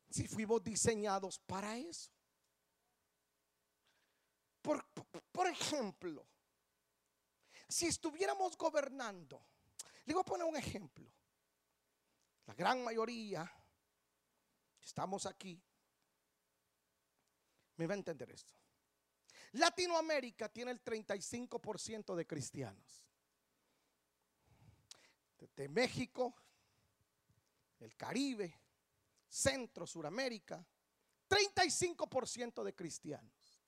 [0.09, 2.09] Si fuimos diseñados para eso.
[4.63, 4.83] Por,
[5.31, 6.27] por ejemplo,
[7.67, 9.39] si estuviéramos gobernando,
[10.05, 11.13] le voy a poner un ejemplo.
[12.47, 13.56] La gran mayoría,
[14.87, 15.61] estamos aquí,
[17.75, 18.55] me va a entender esto.
[19.51, 23.05] Latinoamérica tiene el 35% de cristianos.
[25.55, 26.35] De México,
[27.79, 28.61] el Caribe,
[29.27, 30.65] Centro, Suramérica,
[31.29, 33.61] 35% de cristianos.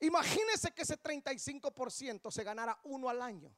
[0.00, 3.54] Imagínense que ese 35% se ganara uno al año.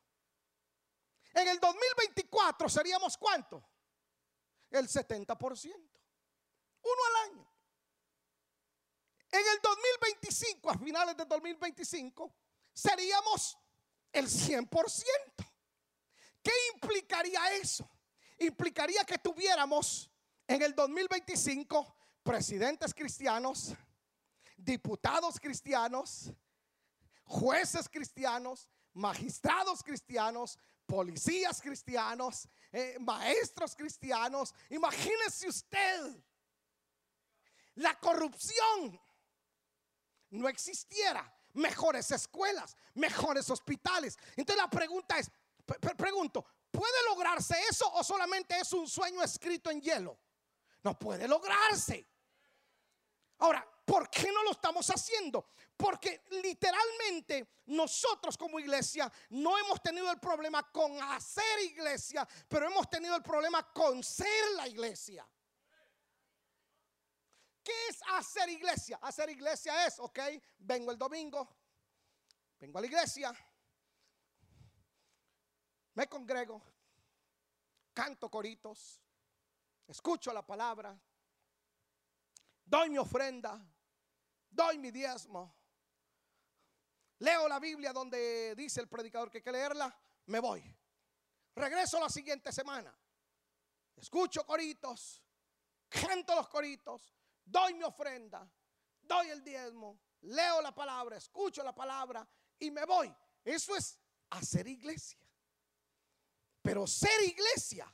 [1.33, 3.65] En el 2024 seríamos cuánto?
[4.71, 5.96] El 70%.
[6.87, 7.47] Uno al año.
[9.33, 12.33] En el 2025, a finales del 2025,
[12.73, 13.59] seríamos
[14.13, 15.05] el 100%.
[16.43, 17.89] ¿Qué implicaría eso?
[18.39, 20.09] Implicaría que tuviéramos
[20.47, 23.75] en el 2025 presidentes cristianos,
[24.57, 26.31] diputados cristianos,
[27.25, 34.55] jueces cristianos, magistrados cristianos, policías cristianos, eh, maestros cristianos.
[34.71, 36.25] Imagínese usted
[37.77, 39.01] la corrupción
[40.31, 44.19] no existiera, mejores escuelas, mejores hospitales.
[44.37, 45.31] Entonces la pregunta es,
[45.97, 50.19] pregunto, ¿puede lograrse eso o solamente es un sueño escrito en hielo?
[50.83, 52.07] No puede lograrse.
[53.39, 55.51] Ahora, ¿por qué no lo estamos haciendo?
[55.77, 62.89] Porque literalmente nosotros como iglesia no hemos tenido el problema con hacer iglesia, pero hemos
[62.89, 65.27] tenido el problema con ser la iglesia.
[67.67, 68.97] ¿Qué es hacer iglesia?
[69.03, 70.21] Hacer iglesia es, ok,
[70.59, 71.49] vengo el domingo,
[72.61, 73.35] vengo a la iglesia,
[75.95, 76.63] me congrego,
[77.93, 79.03] canto coritos,
[79.89, 80.97] escucho la palabra,
[82.65, 83.61] doy mi ofrenda,
[84.49, 85.53] doy mi diezmo,
[87.19, 89.93] leo la Biblia donde dice el predicador que hay que leerla,
[90.27, 90.63] me voy.
[91.57, 92.97] Regreso la siguiente semana,
[93.97, 95.21] escucho coritos,
[95.89, 97.16] canto los coritos,
[97.47, 98.47] doy mi ofrenda,
[99.03, 102.27] doy el diezmo, leo la palabra, escucho la palabra
[102.59, 103.15] y me voy.
[103.45, 103.99] Eso es
[104.31, 105.19] hacer iglesia.
[106.61, 107.87] Pero ser iglesia,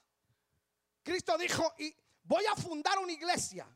[1.03, 3.67] Cristo dijo, y voy a fundar una iglesia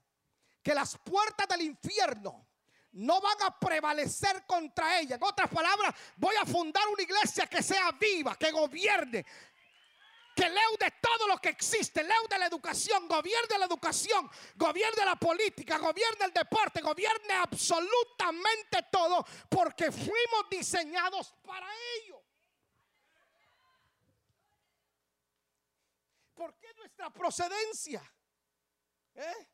[0.62, 2.48] que las puertas del infierno
[2.92, 5.16] no van a prevalecer contra ella.
[5.16, 9.24] En otras palabras, voy a fundar una iglesia que sea viva, que gobierne,
[10.36, 15.78] que leude todo lo que existe, leude la educación, gobierne la educación, gobierne la política,
[15.78, 22.22] gobierne el deporte, gobierne absolutamente todo, porque fuimos diseñados para ello.
[26.34, 28.02] ¿Por qué nuestra procedencia?
[29.14, 29.48] ¿Eh?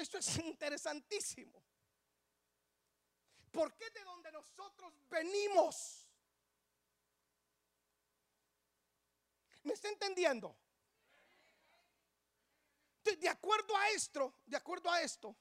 [0.00, 1.62] Esto es interesantísimo.
[3.52, 6.03] ¿Por qué de donde nosotros venimos?
[9.64, 10.56] ¿Me está entendiendo?
[13.02, 15.36] De acuerdo a esto, de acuerdo a esto,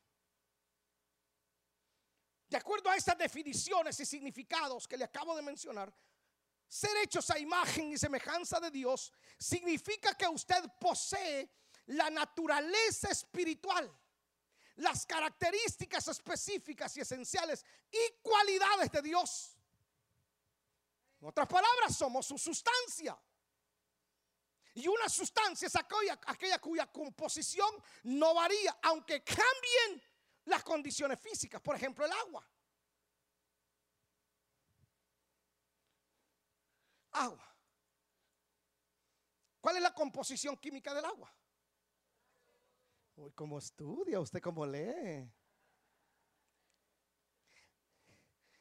[2.50, 5.94] de acuerdo a estas definiciones y significados que le acabo de mencionar,
[6.68, 11.50] ser hechos a imagen y semejanza de Dios significa que usted posee
[11.88, 13.92] la naturaleza espiritual,
[14.78, 19.58] las características específicas y esenciales y cualidades de Dios.
[21.22, 23.18] En otras palabras, somos su sustancia.
[24.76, 27.70] Y una sustancia es aquella, aquella cuya composición
[28.04, 30.02] no varía, aunque cambien
[30.46, 32.48] las condiciones físicas, por ejemplo el agua.
[37.12, 37.56] Agua.
[39.62, 41.34] ¿Cuál es la composición química del agua?
[43.16, 44.20] Uy, ¿cómo estudia?
[44.20, 45.32] ¿Usted cómo lee?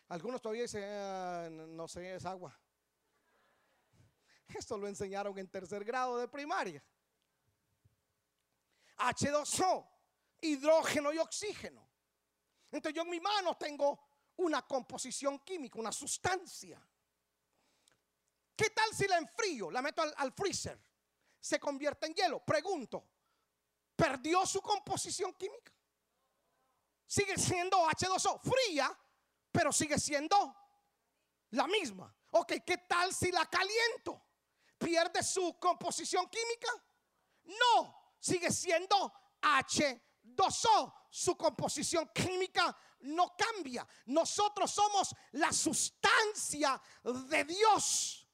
[0.09, 2.55] Algunos todavía dicen, ah, no sé, es agua.
[4.55, 6.83] Esto lo enseñaron en tercer grado de primaria.
[8.99, 9.89] H2O,
[10.41, 11.89] hidrógeno y oxígeno.
[12.71, 14.01] Entonces yo en mi mano tengo
[14.37, 16.81] una composición química, una sustancia.
[18.57, 20.81] ¿Qué tal si la enfrío, la meto al, freezer?
[21.41, 22.45] Se convierte en hielo.
[22.45, 23.05] Pregunto,
[23.97, 25.73] ¿perdió su composición química?
[27.07, 28.97] Sigue siendo H2O, fría,
[29.51, 30.57] pero sigue siendo
[31.51, 32.15] La misma.
[32.31, 34.23] Ok, ¿qué tal si la caliento?
[34.83, 36.69] ¿Pierde su composición química?
[37.45, 40.95] No, sigue siendo H2O.
[41.11, 43.87] Su composición química no cambia.
[44.07, 46.81] Nosotros somos la sustancia
[47.29, 48.27] de Dios.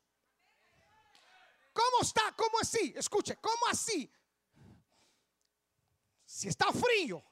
[1.73, 2.35] ¿Cómo está?
[2.37, 2.95] ¿Cómo así?
[2.97, 4.11] Escuche, ¿cómo así?
[6.25, 7.25] Si está frío,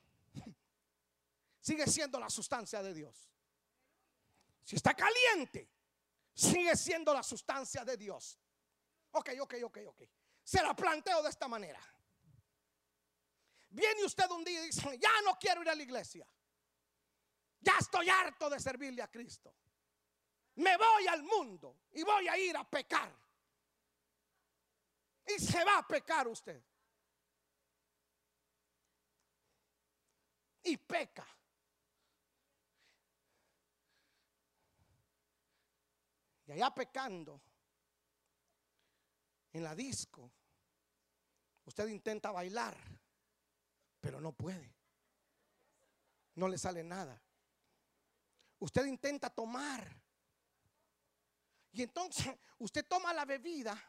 [1.60, 3.30] sigue siendo la sustancia de Dios.
[4.64, 5.70] Si está caliente,
[6.34, 8.38] sigue siendo la sustancia de Dios.
[9.16, 10.02] Ok, ok, ok, ok.
[10.44, 11.80] Se la planteo de esta manera.
[13.70, 16.26] Viene usted un día y dice, ya no quiero ir a la iglesia.
[17.60, 19.54] Ya estoy harto de servirle a Cristo.
[20.56, 23.10] Me voy al mundo y voy a ir a pecar.
[25.26, 26.62] Y se va a pecar usted.
[30.62, 31.26] Y peca.
[36.46, 37.40] Y allá pecando,
[39.56, 40.30] en la disco,
[41.64, 42.76] usted intenta bailar,
[44.00, 44.74] pero no puede.
[46.34, 47.20] No le sale nada.
[48.58, 49.84] Usted intenta tomar.
[51.72, 52.26] Y entonces
[52.58, 53.82] usted toma la bebida.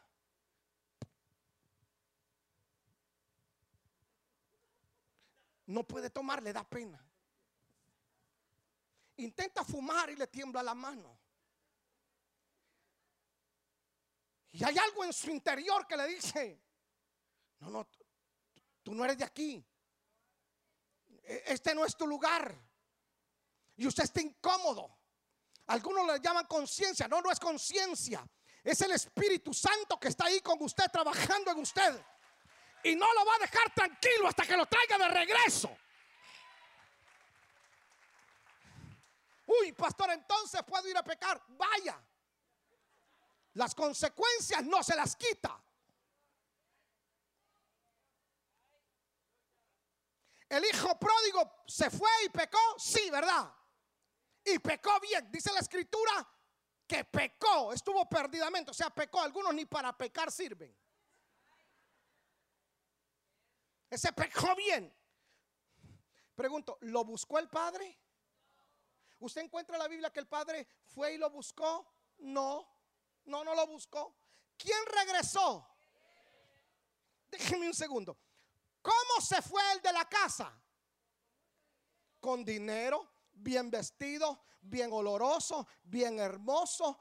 [5.66, 7.04] No puede tomar, le da pena.
[9.18, 11.17] Intenta fumar y le tiembla la mano.
[14.58, 16.60] Y hay algo en su interior que le dice,
[17.60, 17.88] no, no,
[18.82, 19.64] tú no eres de aquí.
[21.22, 22.52] E, este no es tu lugar.
[23.76, 24.98] Y usted está incómodo.
[25.66, 27.06] Algunos le llaman conciencia.
[27.06, 28.28] No, no es conciencia.
[28.64, 32.04] Es el Espíritu Santo que está ahí con usted, trabajando en usted.
[32.82, 35.70] Y no lo va a dejar tranquilo hasta que lo traiga de regreso.
[39.46, 41.40] Uy, pastor, entonces puedo ir a pecar.
[41.46, 42.02] Vaya.
[43.58, 45.60] Las consecuencias no se las quita.
[50.48, 53.52] El hijo pródigo se fue y pecó, sí, ¿verdad?
[54.44, 55.28] Y pecó bien.
[55.32, 56.24] Dice la escritura
[56.86, 59.20] que pecó, estuvo perdidamente, o sea, pecó.
[59.20, 60.72] Algunos ni para pecar sirven.
[63.90, 64.96] Ese pecó bien.
[66.36, 67.98] Pregunto, ¿lo buscó el padre?
[69.18, 71.92] ¿Usted encuentra en la Biblia que el padre fue y lo buscó?
[72.18, 72.77] No.
[73.28, 74.16] No, no lo buscó.
[74.56, 75.68] ¿Quién regresó?
[77.30, 78.18] Déjeme un segundo.
[78.80, 80.50] ¿Cómo se fue el de la casa?
[82.20, 86.98] Con dinero, bien vestido, bien oloroso, bien hermoso.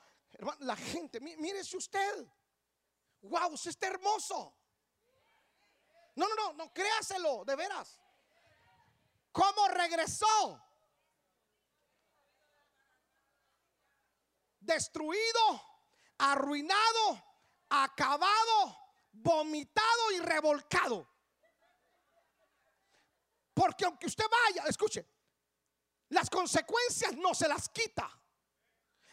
[0.60, 2.28] la gente, mírese usted.
[3.22, 4.54] Wow, usted está hermoso.
[6.16, 8.02] No, no, no, no, créaselo, de veras.
[9.32, 10.62] ¿Cómo regresó?
[14.60, 15.77] Destruido
[16.18, 17.24] arruinado,
[17.70, 18.78] acabado,
[19.12, 21.08] vomitado y revolcado.
[23.54, 25.06] Porque aunque usted vaya, escuche,
[26.10, 28.10] las consecuencias no se las quita.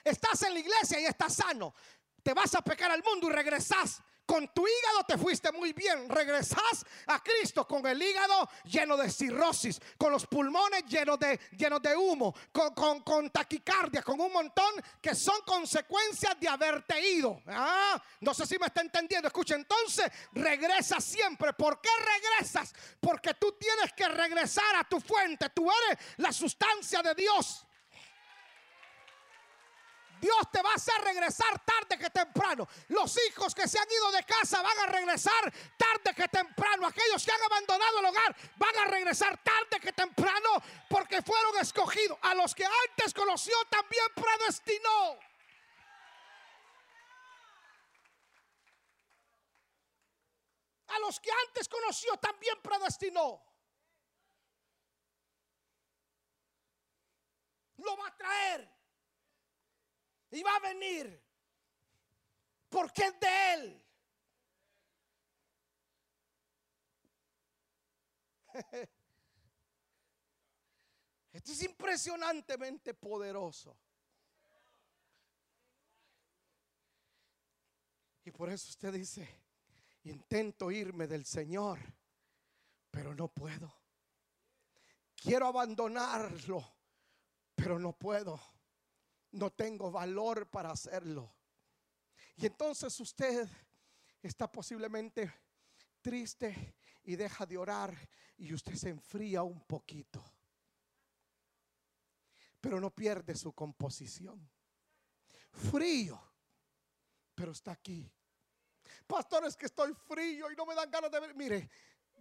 [0.04, 1.74] Estás en la iglesia y estás sano.
[2.22, 6.08] Te vas a pecar al mundo y regresas con tu hígado te fuiste muy bien.
[6.08, 11.82] Regresas a Cristo con el hígado lleno de cirrosis, con los pulmones llenos de, llenos
[11.82, 17.42] de humo, con, con, taquicardia, con un montón que son consecuencias de haberte ido.
[17.48, 19.28] Ah, no sé si me está entendiendo.
[19.28, 21.52] Escucha, entonces regresa siempre.
[21.52, 22.74] ¿Por qué regresas?
[23.00, 25.48] Porque tú tienes que regresar a tu fuente.
[25.50, 27.63] Tú eres la sustancia de Dios.
[30.24, 32.66] Dios te va a hacer regresar tarde que temprano.
[32.88, 36.86] Los hijos que se han ido de casa van a regresar tarde que temprano.
[36.86, 42.18] Aquellos que han abandonado el hogar van a regresar tarde que temprano porque fueron escogidos.
[42.22, 45.18] A los que antes conoció también predestinó.
[50.86, 53.42] A los que antes conoció también predestinó.
[57.76, 58.73] Lo va a traer
[60.34, 61.22] y va a venir
[62.68, 63.84] porque es de Él.
[71.32, 73.78] Esto es impresionantemente poderoso.
[78.24, 79.28] Y por eso usted dice,
[80.04, 81.78] intento irme del Señor,
[82.90, 83.72] pero no puedo.
[85.14, 86.64] Quiero abandonarlo,
[87.54, 88.53] pero no puedo
[89.34, 91.34] no tengo valor para hacerlo.
[92.36, 93.48] Y entonces usted
[94.22, 95.32] está posiblemente
[96.00, 97.96] triste y deja de orar
[98.36, 100.24] y usted se enfría un poquito.
[102.60, 104.50] Pero no pierde su composición.
[105.70, 106.20] frío,
[107.34, 108.10] pero está aquí.
[109.06, 111.34] Pastor, es que estoy frío y no me dan ganas de ver.
[111.34, 111.70] Mire,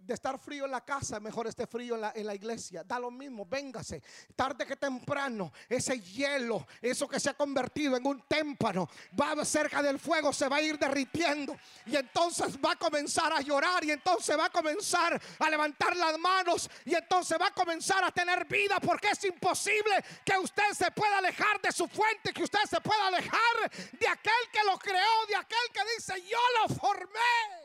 [0.04, 2.84] de estar frío en la casa, mejor esté frío en la, iglesia.
[2.84, 4.02] Da lo mismo, véngase.
[4.36, 8.88] Tarde que temprano, ese hielo, eso que se ha convertido en un témpano,
[9.18, 11.56] va cerca del fuego, se va a ir derritiendo.
[11.86, 13.84] Y entonces va a comenzar a llorar.
[13.84, 16.70] Y entonces va a comenzar a levantar las manos.
[16.84, 18.78] Y entonces va a comenzar a tener vida.
[18.80, 22.32] Porque es imposible que usted se pueda alejar de su fuente.
[22.32, 25.26] Que usted se pueda alejar de aquel que lo creó.
[25.28, 27.63] De aquel que dice, yo lo formé.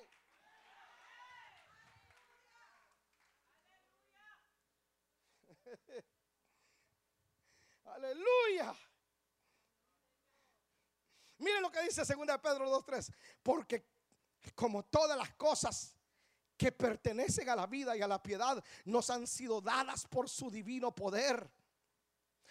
[7.99, 8.73] Aleluya.
[11.39, 13.13] Miren lo que dice 2 Pedro 2.3.
[13.43, 13.85] Porque
[14.55, 15.95] como todas las cosas
[16.57, 20.49] que pertenecen a la vida y a la piedad nos han sido dadas por su
[20.49, 21.49] divino poder.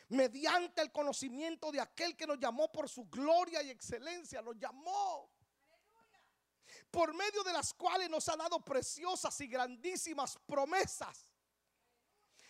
[0.09, 4.43] Mediante el conocimiento de aquel que nos llamó por su gloria y excelencia.
[4.43, 5.31] Nos llamó.
[6.91, 11.28] Por medio de las cuales nos ha dado preciosas y grandísimas promesas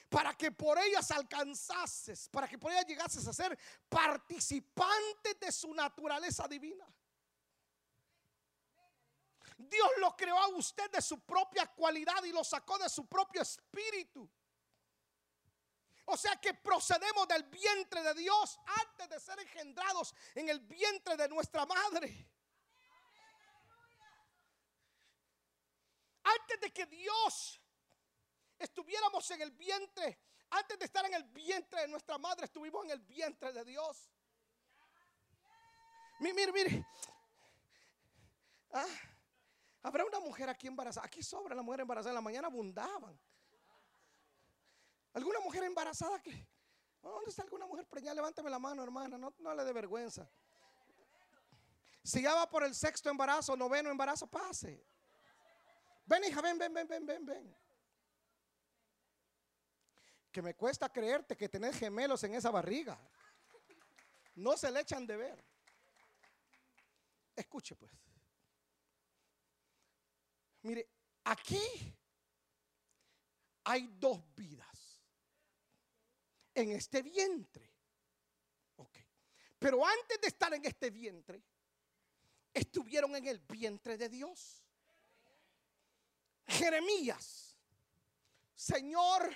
[0.09, 5.75] para que por ellas alcanzases, para que por ellas llegases a ser participante de su
[5.75, 6.87] naturaleza divina.
[9.59, 13.43] Dios lo creó a usted de su propia cualidad y lo sacó de su propio
[13.43, 14.29] espíritu.
[16.07, 21.17] O sea que procedemos del vientre de Dios antes de ser engendrados en el vientre
[21.17, 22.27] de nuestra madre.
[26.23, 27.61] Antes de que Dios
[28.59, 30.19] estuviéramos en el vientre,
[30.51, 34.11] antes de estar en el vientre de nuestra madre, estuvimos en el vientre de Dios.
[36.21, 36.87] Mire, mire,
[38.73, 38.87] ah,
[39.83, 41.07] habrá una mujer aquí embarazada.
[41.07, 42.11] Aquí sobra la mujer embarazada.
[42.11, 43.19] En la mañana abundaban.
[45.13, 46.47] ¿Alguna mujer embarazada que?
[47.03, 48.15] ¿Dónde está alguna mujer preñada?
[48.15, 49.17] Levánteme la mano, hermana.
[49.17, 50.29] No, no le dé vergüenza.
[52.03, 54.85] Si ya va por el sexto embarazo, noveno embarazo, pase.
[56.07, 57.68] Ven, hija, ven, ven, ven, ven, ven, ven
[60.31, 62.99] que me cuesta creerte que tenés gemelos en esa barriga.
[64.37, 65.45] No se le echan de ver.
[67.35, 67.93] Escuche pues.
[70.63, 70.89] Mire,
[71.25, 71.61] aquí
[73.65, 75.03] hay dos vidas
[76.55, 77.71] en este vientre.
[78.77, 78.99] Ok.
[79.59, 81.43] Pero antes de estar en este vientre,
[82.53, 84.65] estuvieron en el vientre de Dios.
[86.47, 87.57] Jeremías,
[88.55, 89.33] Señor,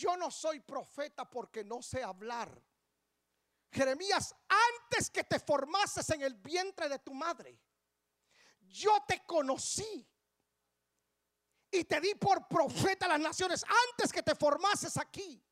[0.00, 2.50] yo no soy profeta porque no sé hablar.
[3.70, 7.60] Jeremías, antes que te formases en el vientre de tu madre,
[8.60, 10.08] yo te conocí
[11.70, 15.44] y te di por profeta a las naciones antes que te formases aquí.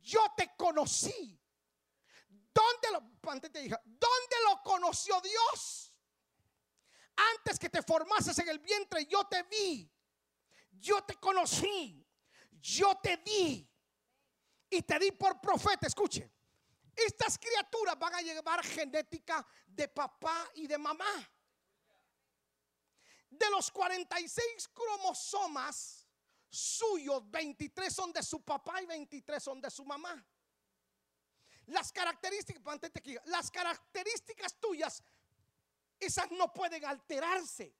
[0.00, 1.36] Yo te conocí.
[2.28, 5.92] ¿Dónde lo, ¿dónde lo conoció Dios?
[7.36, 9.92] Antes que te formases en el vientre, yo te vi.
[10.70, 11.99] Yo te conocí
[12.60, 13.68] yo te di
[14.70, 15.86] y te di por profeta.
[15.86, 16.30] Escuche,
[16.94, 21.30] estas criaturas van a llevar genética de papá y de mamá.
[23.30, 26.06] De los 46 cromosomas
[26.48, 30.24] suyos, 23 son de su papá y 23 son de su mamá.
[31.66, 32.80] Las características,
[33.26, 35.02] las características tuyas,
[35.98, 37.72] esas no pueden alterarse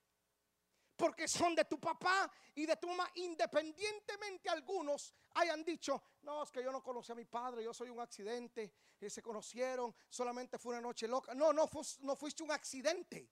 [1.01, 6.51] porque son de tu papá y de tu mamá, independientemente algunos hayan dicho, no, es
[6.51, 10.59] que yo no conocí a mi padre, yo soy un accidente, y se conocieron, solamente
[10.59, 11.33] fue una noche loca.
[11.33, 11.67] No, no,
[12.01, 13.27] no fuiste un accidente.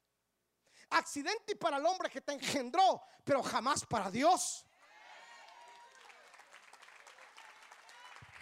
[0.90, 4.66] Accidente para el hombre que te engendró, pero jamás para Dios.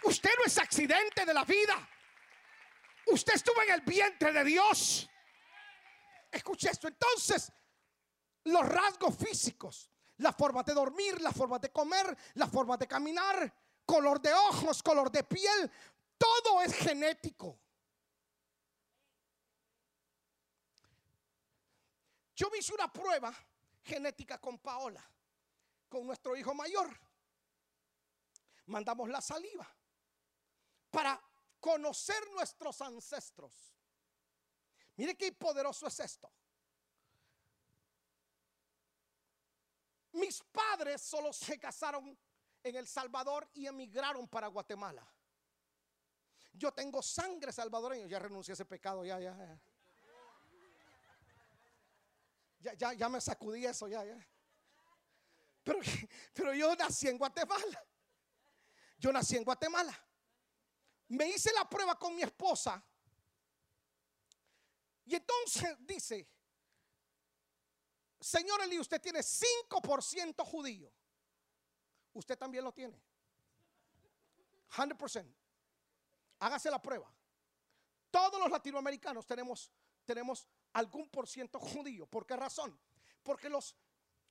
[0.04, 1.86] Usted no es accidente de la vida.
[3.08, 5.06] Usted estuvo en el vientre de Dios.
[6.32, 6.88] Escuche esto.
[6.88, 7.52] Entonces,
[8.48, 13.52] los rasgos físicos, la forma de dormir, la forma de comer, la forma de caminar,
[13.84, 15.70] color de ojos, color de piel,
[16.16, 17.58] todo es genético.
[22.34, 23.34] Yo hice una prueba
[23.82, 25.04] genética con Paola,
[25.88, 26.88] con nuestro hijo mayor.
[28.66, 29.66] Mandamos la saliva
[30.90, 31.20] para
[31.58, 33.52] conocer nuestros ancestros.
[34.96, 36.30] Mire qué poderoso es esto.
[40.12, 42.18] Mis padres solo se casaron
[42.62, 45.06] en El Salvador y emigraron para Guatemala.
[46.52, 49.60] Yo tengo sangre salvadoreña, ya renuncié a ese pecado, ya, ya, ya.
[52.60, 54.18] Ya, ya, ya me sacudí eso, ya, ya.
[55.62, 55.78] Pero,
[56.34, 57.84] pero yo nací en Guatemala.
[58.98, 59.96] Yo nací en Guatemala.
[61.08, 62.84] Me hice la prueba con mi esposa
[65.06, 66.28] Y entonces dice,
[68.20, 70.90] señor Eli, usted tiene 5% judío.
[72.14, 73.00] Usted también lo tiene.
[74.70, 75.34] 100%.
[76.40, 77.12] Hágase la prueba.
[78.10, 79.70] Todos los latinoamericanos tenemos,
[80.04, 82.06] tenemos algún por ciento judío.
[82.06, 82.78] ¿Por qué razón?
[83.22, 83.76] Porque los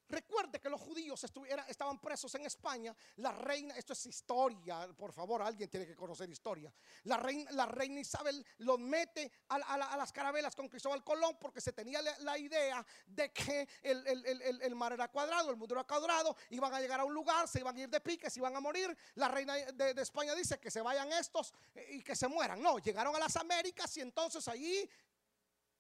[0.09, 1.21] Recuerde que los judíos
[1.67, 2.95] estaban presos en España.
[3.17, 6.73] La reina, esto es historia, por favor, alguien tiene que conocer historia.
[7.03, 11.73] La reina, la reina Isabel los mete a, las carabelas con Cristóbal Colón porque se
[11.73, 16.79] tenía la, idea de que el, mar era cuadrado, el mundo era cuadrado, iban a
[16.79, 18.95] llegar a un lugar, se iban a ir de pique, se iban a morir.
[19.15, 21.53] La reina de, de España dice que se vayan estos
[21.89, 22.61] y que se mueran.
[22.61, 24.89] No, llegaron a las Américas y entonces allí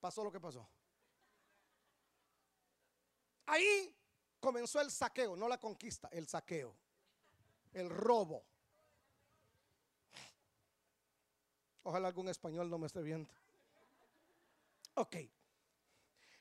[0.01, 0.67] pasó lo que pasó.
[3.45, 3.96] Ahí
[4.39, 6.75] comenzó el saqueo, no la conquista, el saqueo,
[7.73, 8.45] el robo.
[11.83, 13.33] Ojalá algún español no me esté viendo.
[14.95, 15.15] Ok.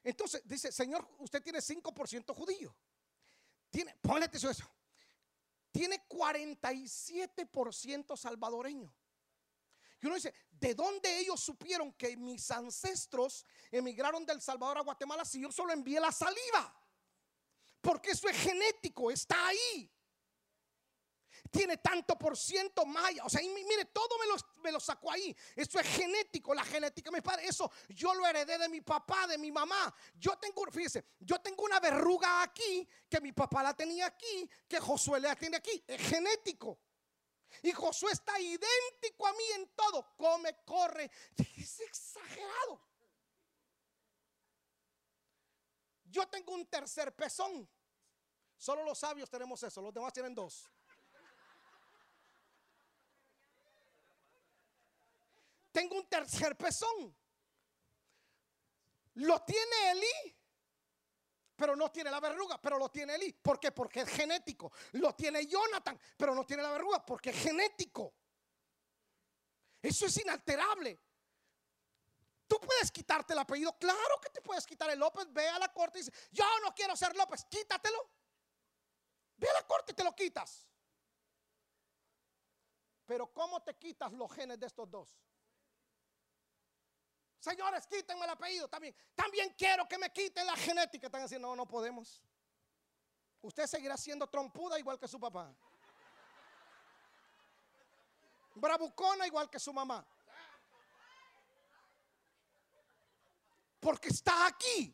[0.03, 2.75] Entonces dice, Señor, usted tiene 5% judío.
[3.71, 4.69] Tiene, ponle eso.
[5.71, 8.93] Tiene 47% salvadoreño.
[10.01, 15.25] Y uno dice, ¿de dónde ellos supieron que mis ancestros emigraron del Salvador a Guatemala
[15.25, 16.75] si yo solo envié la saliva?
[17.87, 19.89] Porque eso es genético, está ahí.
[21.53, 23.25] Tiene tanto por ciento maya.
[23.25, 24.09] O sea, mire, todo
[24.65, 25.35] me lo, sacó ahí.
[25.55, 27.47] Eso es genético, la genética de mi padre.
[27.47, 29.95] Eso yo lo heredé de mi papá, de mi mamá.
[30.17, 34.81] Yo tengo, fíjese, yo tengo una verruga aquí que mi papá la tenía aquí, que
[34.81, 35.85] Josué la tiene aquí.
[35.87, 36.81] Es genético.
[37.63, 40.17] Y Josué está idéntico a mí en todo.
[40.17, 41.09] Come, corre.
[41.57, 42.81] Es exagerado.
[46.17, 47.69] Yo tengo un tercer pezón.
[48.57, 50.69] Solo los sabios tenemos eso, los demás tienen dos.
[55.73, 57.15] Tengo un tercer pezón.
[59.15, 60.37] Lo tiene Eli,
[61.55, 63.33] pero no tiene la verruga, pero lo tiene Eli.
[63.33, 63.73] ¿Por qué?
[63.73, 64.73] Porque es genético.
[64.93, 68.15] Lo tiene Jonathan, pero no tiene la verruga, porque es genético.
[69.83, 70.99] Eso es inalterable.
[72.47, 75.27] Tú puedes quitarte el apellido, claro que te puedes quitar el López.
[75.33, 78.09] Ve a la corte y dice: Yo no quiero ser López, quítatelo.
[79.37, 80.67] Ve a la corte y te lo quitas.
[83.07, 85.17] Pero ¿cómo te quitas los genes de estos dos?
[87.39, 88.95] Señores, quítenme el apellido también.
[89.15, 91.07] También quiero que me quiten la genética.
[91.07, 92.23] Están diciendo, no, no podemos.
[93.43, 95.55] Usted seguirá siendo trompuda igual que su papá.
[98.57, 100.05] Bravucona igual que su mamá.
[103.79, 104.93] Porque está aquí.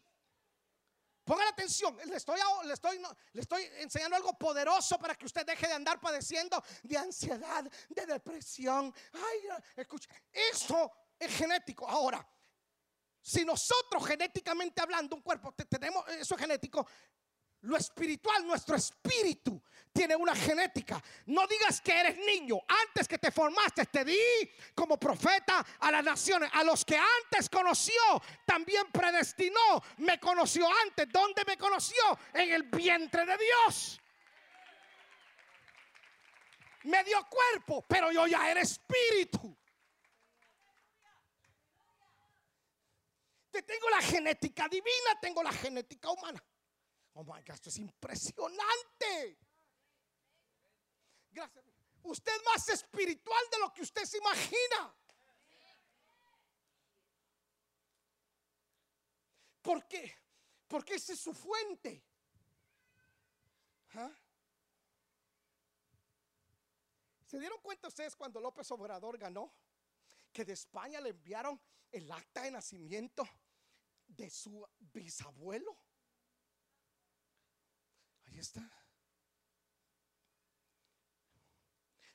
[1.33, 3.03] Pongan atención, le estoy, le, estoy,
[3.33, 8.05] le estoy enseñando algo poderoso para que usted deje de andar padeciendo de ansiedad, de
[8.05, 8.95] depresión.
[9.15, 11.89] Ay, escucha, eso es genético.
[11.89, 12.23] Ahora,
[13.23, 16.87] si nosotros genéticamente hablando, un cuerpo, tenemos eso es genético,
[17.63, 21.03] lo espiritual, nuestro espíritu tiene una genética.
[21.27, 22.57] No digas que eres niño.
[22.87, 24.19] Antes que te formaste, te di
[24.75, 26.51] como profeta a las naciones.
[26.55, 28.01] A los que antes conoció,
[28.47, 29.83] también predestinó.
[29.99, 31.09] Me conoció antes.
[31.11, 32.03] ¿Dónde me conoció?
[32.33, 34.01] En el vientre de Dios.
[36.85, 39.57] Me dio cuerpo, pero yo ya era espíritu.
[43.51, 46.43] Te tengo la genética divina, tengo la genética humana.
[47.15, 49.39] Oh my God, esto es impresionante.
[51.31, 51.65] Gracias.
[52.03, 54.95] Usted es más espiritual de lo que usted se imagina.
[59.63, 60.13] ¿Por qué?
[60.67, 62.03] Porque esa es su fuente.
[63.95, 64.11] ¿Ah?
[67.27, 69.53] ¿Se dieron cuenta ustedes cuando López Obrador ganó?
[70.33, 71.61] Que de España le enviaron
[71.91, 73.27] el acta de nacimiento
[74.09, 75.77] de su bisabuelo.
[78.33, 78.67] Ahí está.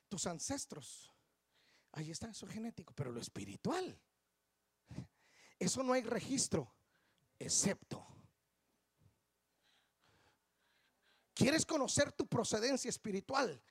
[0.08, 1.12] Tus ancestros.
[1.92, 2.92] Ahí está, eso genético.
[2.92, 4.00] Pero lo espiritual.
[5.58, 6.74] Eso no hay registro.
[7.38, 8.04] Excepto.
[11.34, 13.62] ¿Quieres conocer tu procedencia espiritual?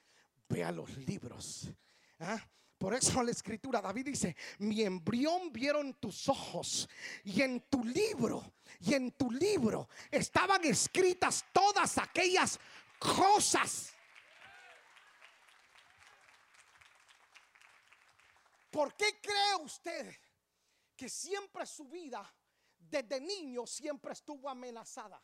[0.47, 1.69] Ve a los libros.
[2.17, 2.49] ¿Ah?
[2.77, 6.87] Por eso la escritura, David dice, mi embrión vieron tus ojos
[7.23, 12.59] y en tu libro, y en tu libro estaban escritas todas aquellas
[12.99, 13.93] cosas.
[18.69, 20.15] ¿Por qué cree usted
[20.95, 22.31] que siempre su vida
[22.77, 25.19] desde niño siempre estuvo amenazada?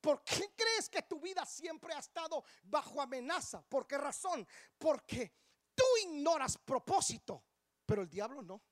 [0.00, 3.62] ¿Por qué crees que tu vida siempre ha estado bajo amenaza?
[3.62, 4.46] ¿Por qué razón?
[4.78, 5.32] Porque
[6.02, 7.44] ignoras propósito,
[7.86, 8.62] pero el diablo no.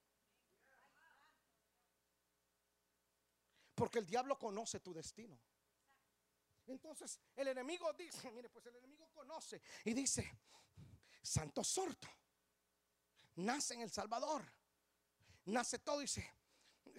[3.75, 5.41] Porque el diablo conoce tu destino.
[6.67, 10.39] Entonces el enemigo dice, mire, pues el enemigo conoce y dice,
[11.23, 12.09] Santo Sorto,
[13.37, 14.45] nace en El Salvador,
[15.47, 16.09] nace todo y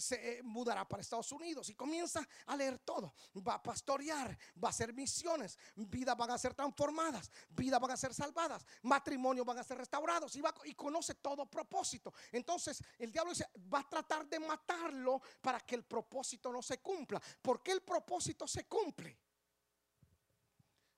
[0.01, 3.13] se, eh, mudará para Estados Unidos y comienza a leer todo.
[3.47, 7.97] Va a pastorear, va a hacer misiones, vidas van a ser transformadas, vidas van a
[7.97, 12.13] ser salvadas, matrimonios van a ser restaurados y, va, y conoce todo propósito.
[12.31, 16.79] Entonces el diablo dice, va a tratar de matarlo para que el propósito no se
[16.79, 17.21] cumpla.
[17.41, 19.17] ¿Por qué el propósito se cumple?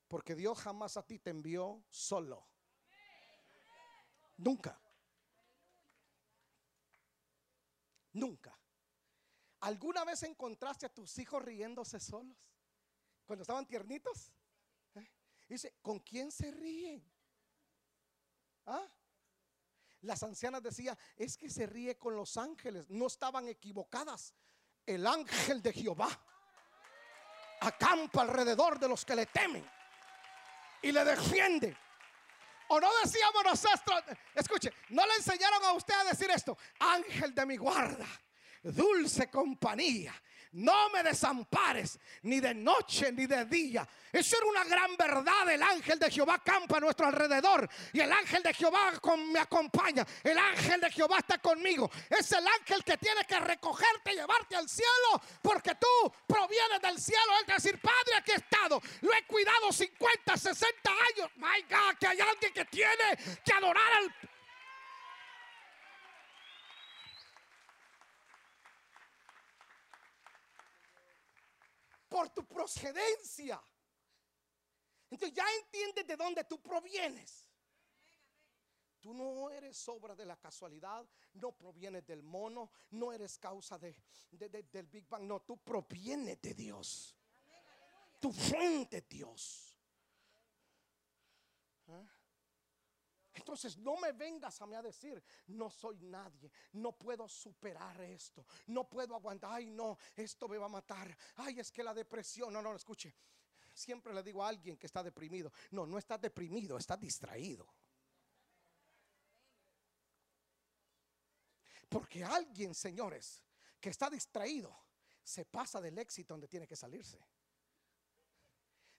[0.07, 2.47] Porque Dios jamás a ti te envió solo.
[4.37, 4.79] Nunca.
[8.13, 8.55] Nunca.
[9.63, 12.35] ¿Alguna vez encontraste a tus hijos riéndose solos?
[13.25, 14.33] Cuando estaban tiernitos.
[14.95, 15.09] ¿Eh?
[15.47, 17.01] Dice, ¿con quién se ríen?
[18.65, 18.85] ¿Ah?
[20.01, 22.89] Las ancianas decían, es que se ríe con los ángeles.
[22.89, 24.33] No estaban equivocadas.
[24.85, 26.09] El ángel de Jehová
[27.61, 29.65] acampa alrededor de los que le temen
[30.81, 31.77] y le defiende.
[32.67, 34.03] O no decíamos nosotros,
[34.35, 38.05] escuche, no le enseñaron a usted a decir esto, ángel de mi guarda
[38.63, 40.13] dulce compañía.
[40.53, 43.87] No me desampares ni de noche ni de día.
[44.11, 45.49] Eso era una gran verdad.
[45.49, 47.67] El ángel de Jehová campa a nuestro alrededor.
[47.91, 48.91] Y el ángel de Jehová
[49.31, 50.05] me acompaña.
[50.23, 51.89] El ángel de Jehová está conmigo.
[52.07, 55.19] Es el ángel que tiene que recogerte y llevarte al cielo.
[55.41, 57.39] Porque tú provienes del cielo.
[57.39, 58.79] Él decir, Padre, aquí he estado.
[59.01, 61.31] Lo he cuidado 50, 60 años.
[61.37, 64.13] My God, que hay alguien que tiene que adorar al
[72.13, 73.59] por tu procedencia.
[75.09, 77.49] Entonces ya entiendes de dónde tú provienes.
[79.01, 83.95] Tú no eres obra de la casualidad, no provienes del mono, no eres causa de,
[84.31, 87.15] del Big Bang, no, tú provienes de Dios.
[88.21, 89.75] Tu fuente Dios.
[91.87, 92.05] ¿Ah?
[93.33, 98.45] Entonces no me vengas a mí a decir, no soy nadie, no puedo superar esto,
[98.67, 102.53] no puedo aguantar, ay no, esto me va a matar, ay es que la depresión,
[102.53, 103.15] no, no, escuche,
[103.73, 107.67] siempre le digo a alguien que está deprimido, no, no estás deprimido, estás distraído.
[111.89, 113.43] Porque alguien, señores,
[113.79, 114.75] que está distraído,
[115.23, 117.19] se pasa del éxito donde tiene que salirse.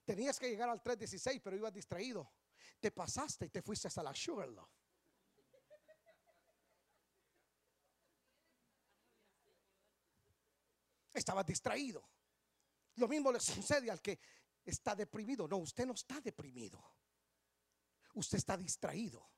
[0.04, 2.30] Tenías que llegar al 316, pero ibas distraído
[2.80, 4.70] te pasaste y te fuiste hasta la Sugarloaf.
[11.12, 12.08] Estabas distraído.
[12.96, 14.18] Lo mismo le sucede al que
[14.64, 15.46] está deprimido.
[15.46, 16.82] No, usted no está deprimido.
[18.14, 19.33] Usted está distraído.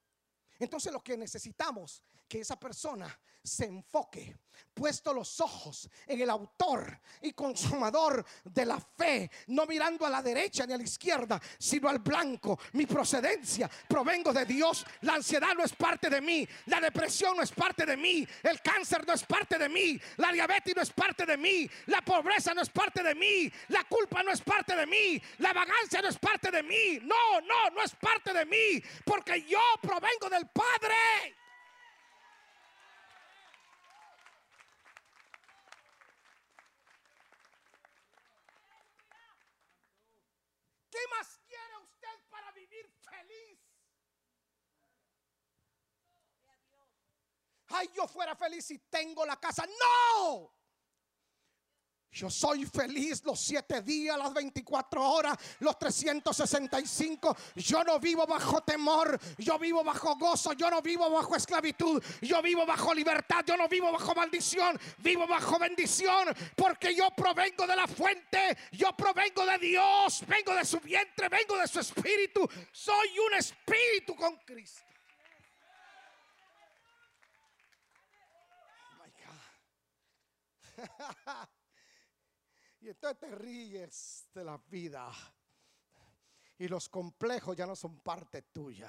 [0.58, 4.36] Entonces lo que necesitamos que esa persona se enfoque,
[4.74, 10.22] puesto los ojos en el autor y consumador de la fe, no mirando a la
[10.22, 12.58] derecha ni a la izquierda, sino al blanco.
[12.72, 14.84] Mi procedencia provengo de Dios.
[15.02, 18.60] La ansiedad no es parte de mí, la depresión no es parte de mí, el
[18.60, 22.52] cáncer no es parte de mí, la diabetes no es parte de mí, la pobreza
[22.52, 26.08] no es parte de mí, la culpa no es parte de mí, la vagancia no
[26.08, 26.98] es parte de mí.
[27.02, 31.36] No, no, no es parte de mí, porque yo provengo del Padre.
[40.90, 43.58] ¿Qué más quiere usted para vivir feliz?
[47.68, 49.66] Ay, yo fuera feliz si tengo la casa.
[49.66, 50.55] No.
[52.12, 57.36] Yo soy feliz los siete días, las 24 horas, los 365.
[57.56, 62.40] Yo no vivo bajo temor, yo vivo bajo gozo, yo no vivo bajo esclavitud, yo
[62.40, 67.76] vivo bajo libertad, yo no vivo bajo maldición, vivo bajo bendición, porque yo provengo de
[67.76, 73.18] la fuente, yo provengo de Dios, vengo de su vientre, vengo de su espíritu, soy
[73.18, 74.80] un espíritu con Cristo.
[78.88, 79.10] Oh my
[80.86, 81.48] God.
[82.86, 85.10] Y entonces te ríes de la vida.
[86.56, 88.88] Y los complejos ya no son parte tuya.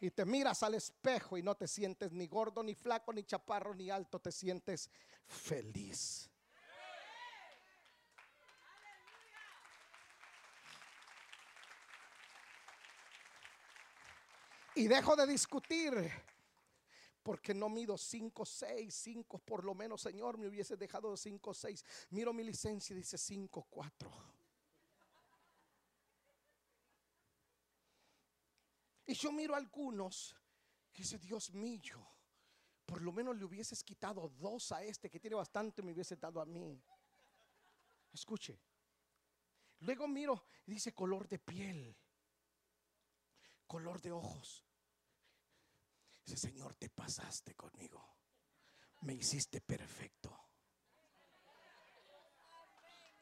[0.00, 3.74] Y te miras al espejo y no te sientes ni gordo, ni flaco, ni chaparro,
[3.74, 4.18] ni alto.
[4.18, 4.88] Te sientes
[5.26, 6.30] feliz.
[14.76, 16.10] Y dejo de discutir
[17.22, 21.84] porque no mido 5, 6, 5 por lo menos, Señor, me hubiese dejado 5, 6.
[22.10, 24.10] Miro mi licencia y dice 5, 4.
[29.06, 30.36] Y yo miro a algunos
[30.92, 32.06] que dice, Dios mío,
[32.86, 36.40] por lo menos le hubieses quitado dos a este que tiene bastante, me hubiese dado
[36.40, 36.80] a mí.
[38.12, 38.58] Escuche.
[39.80, 41.96] Luego miro dice color de piel,
[43.66, 44.64] color de ojos.
[46.36, 48.16] Señor, te pasaste conmigo.
[49.02, 50.36] Me hiciste perfecto.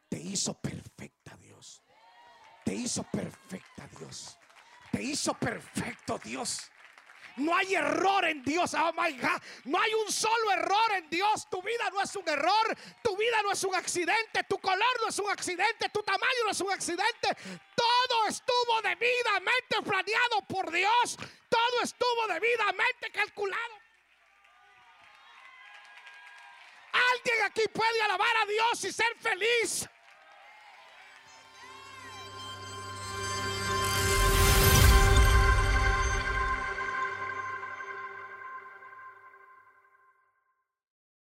[0.08, 1.82] Te hizo perfecta Dios.
[2.64, 4.38] Te hizo perfecta Dios.
[4.90, 6.70] Te hizo perfecto Dios.
[7.38, 8.74] No hay error en Dios.
[8.74, 9.40] Oh my God.
[9.64, 11.48] No hay un solo error en Dios.
[11.50, 12.76] Tu vida no es un error.
[13.02, 14.44] Tu vida no es un accidente.
[14.44, 15.88] Tu color no es un accidente.
[15.88, 17.28] Tu tamaño no es un accidente.
[17.74, 21.16] Todo estuvo debidamente planeado por Dios.
[21.48, 23.78] Todo estuvo debidamente calculado.
[26.92, 29.88] Alguien aquí puede alabar a Dios y ser feliz.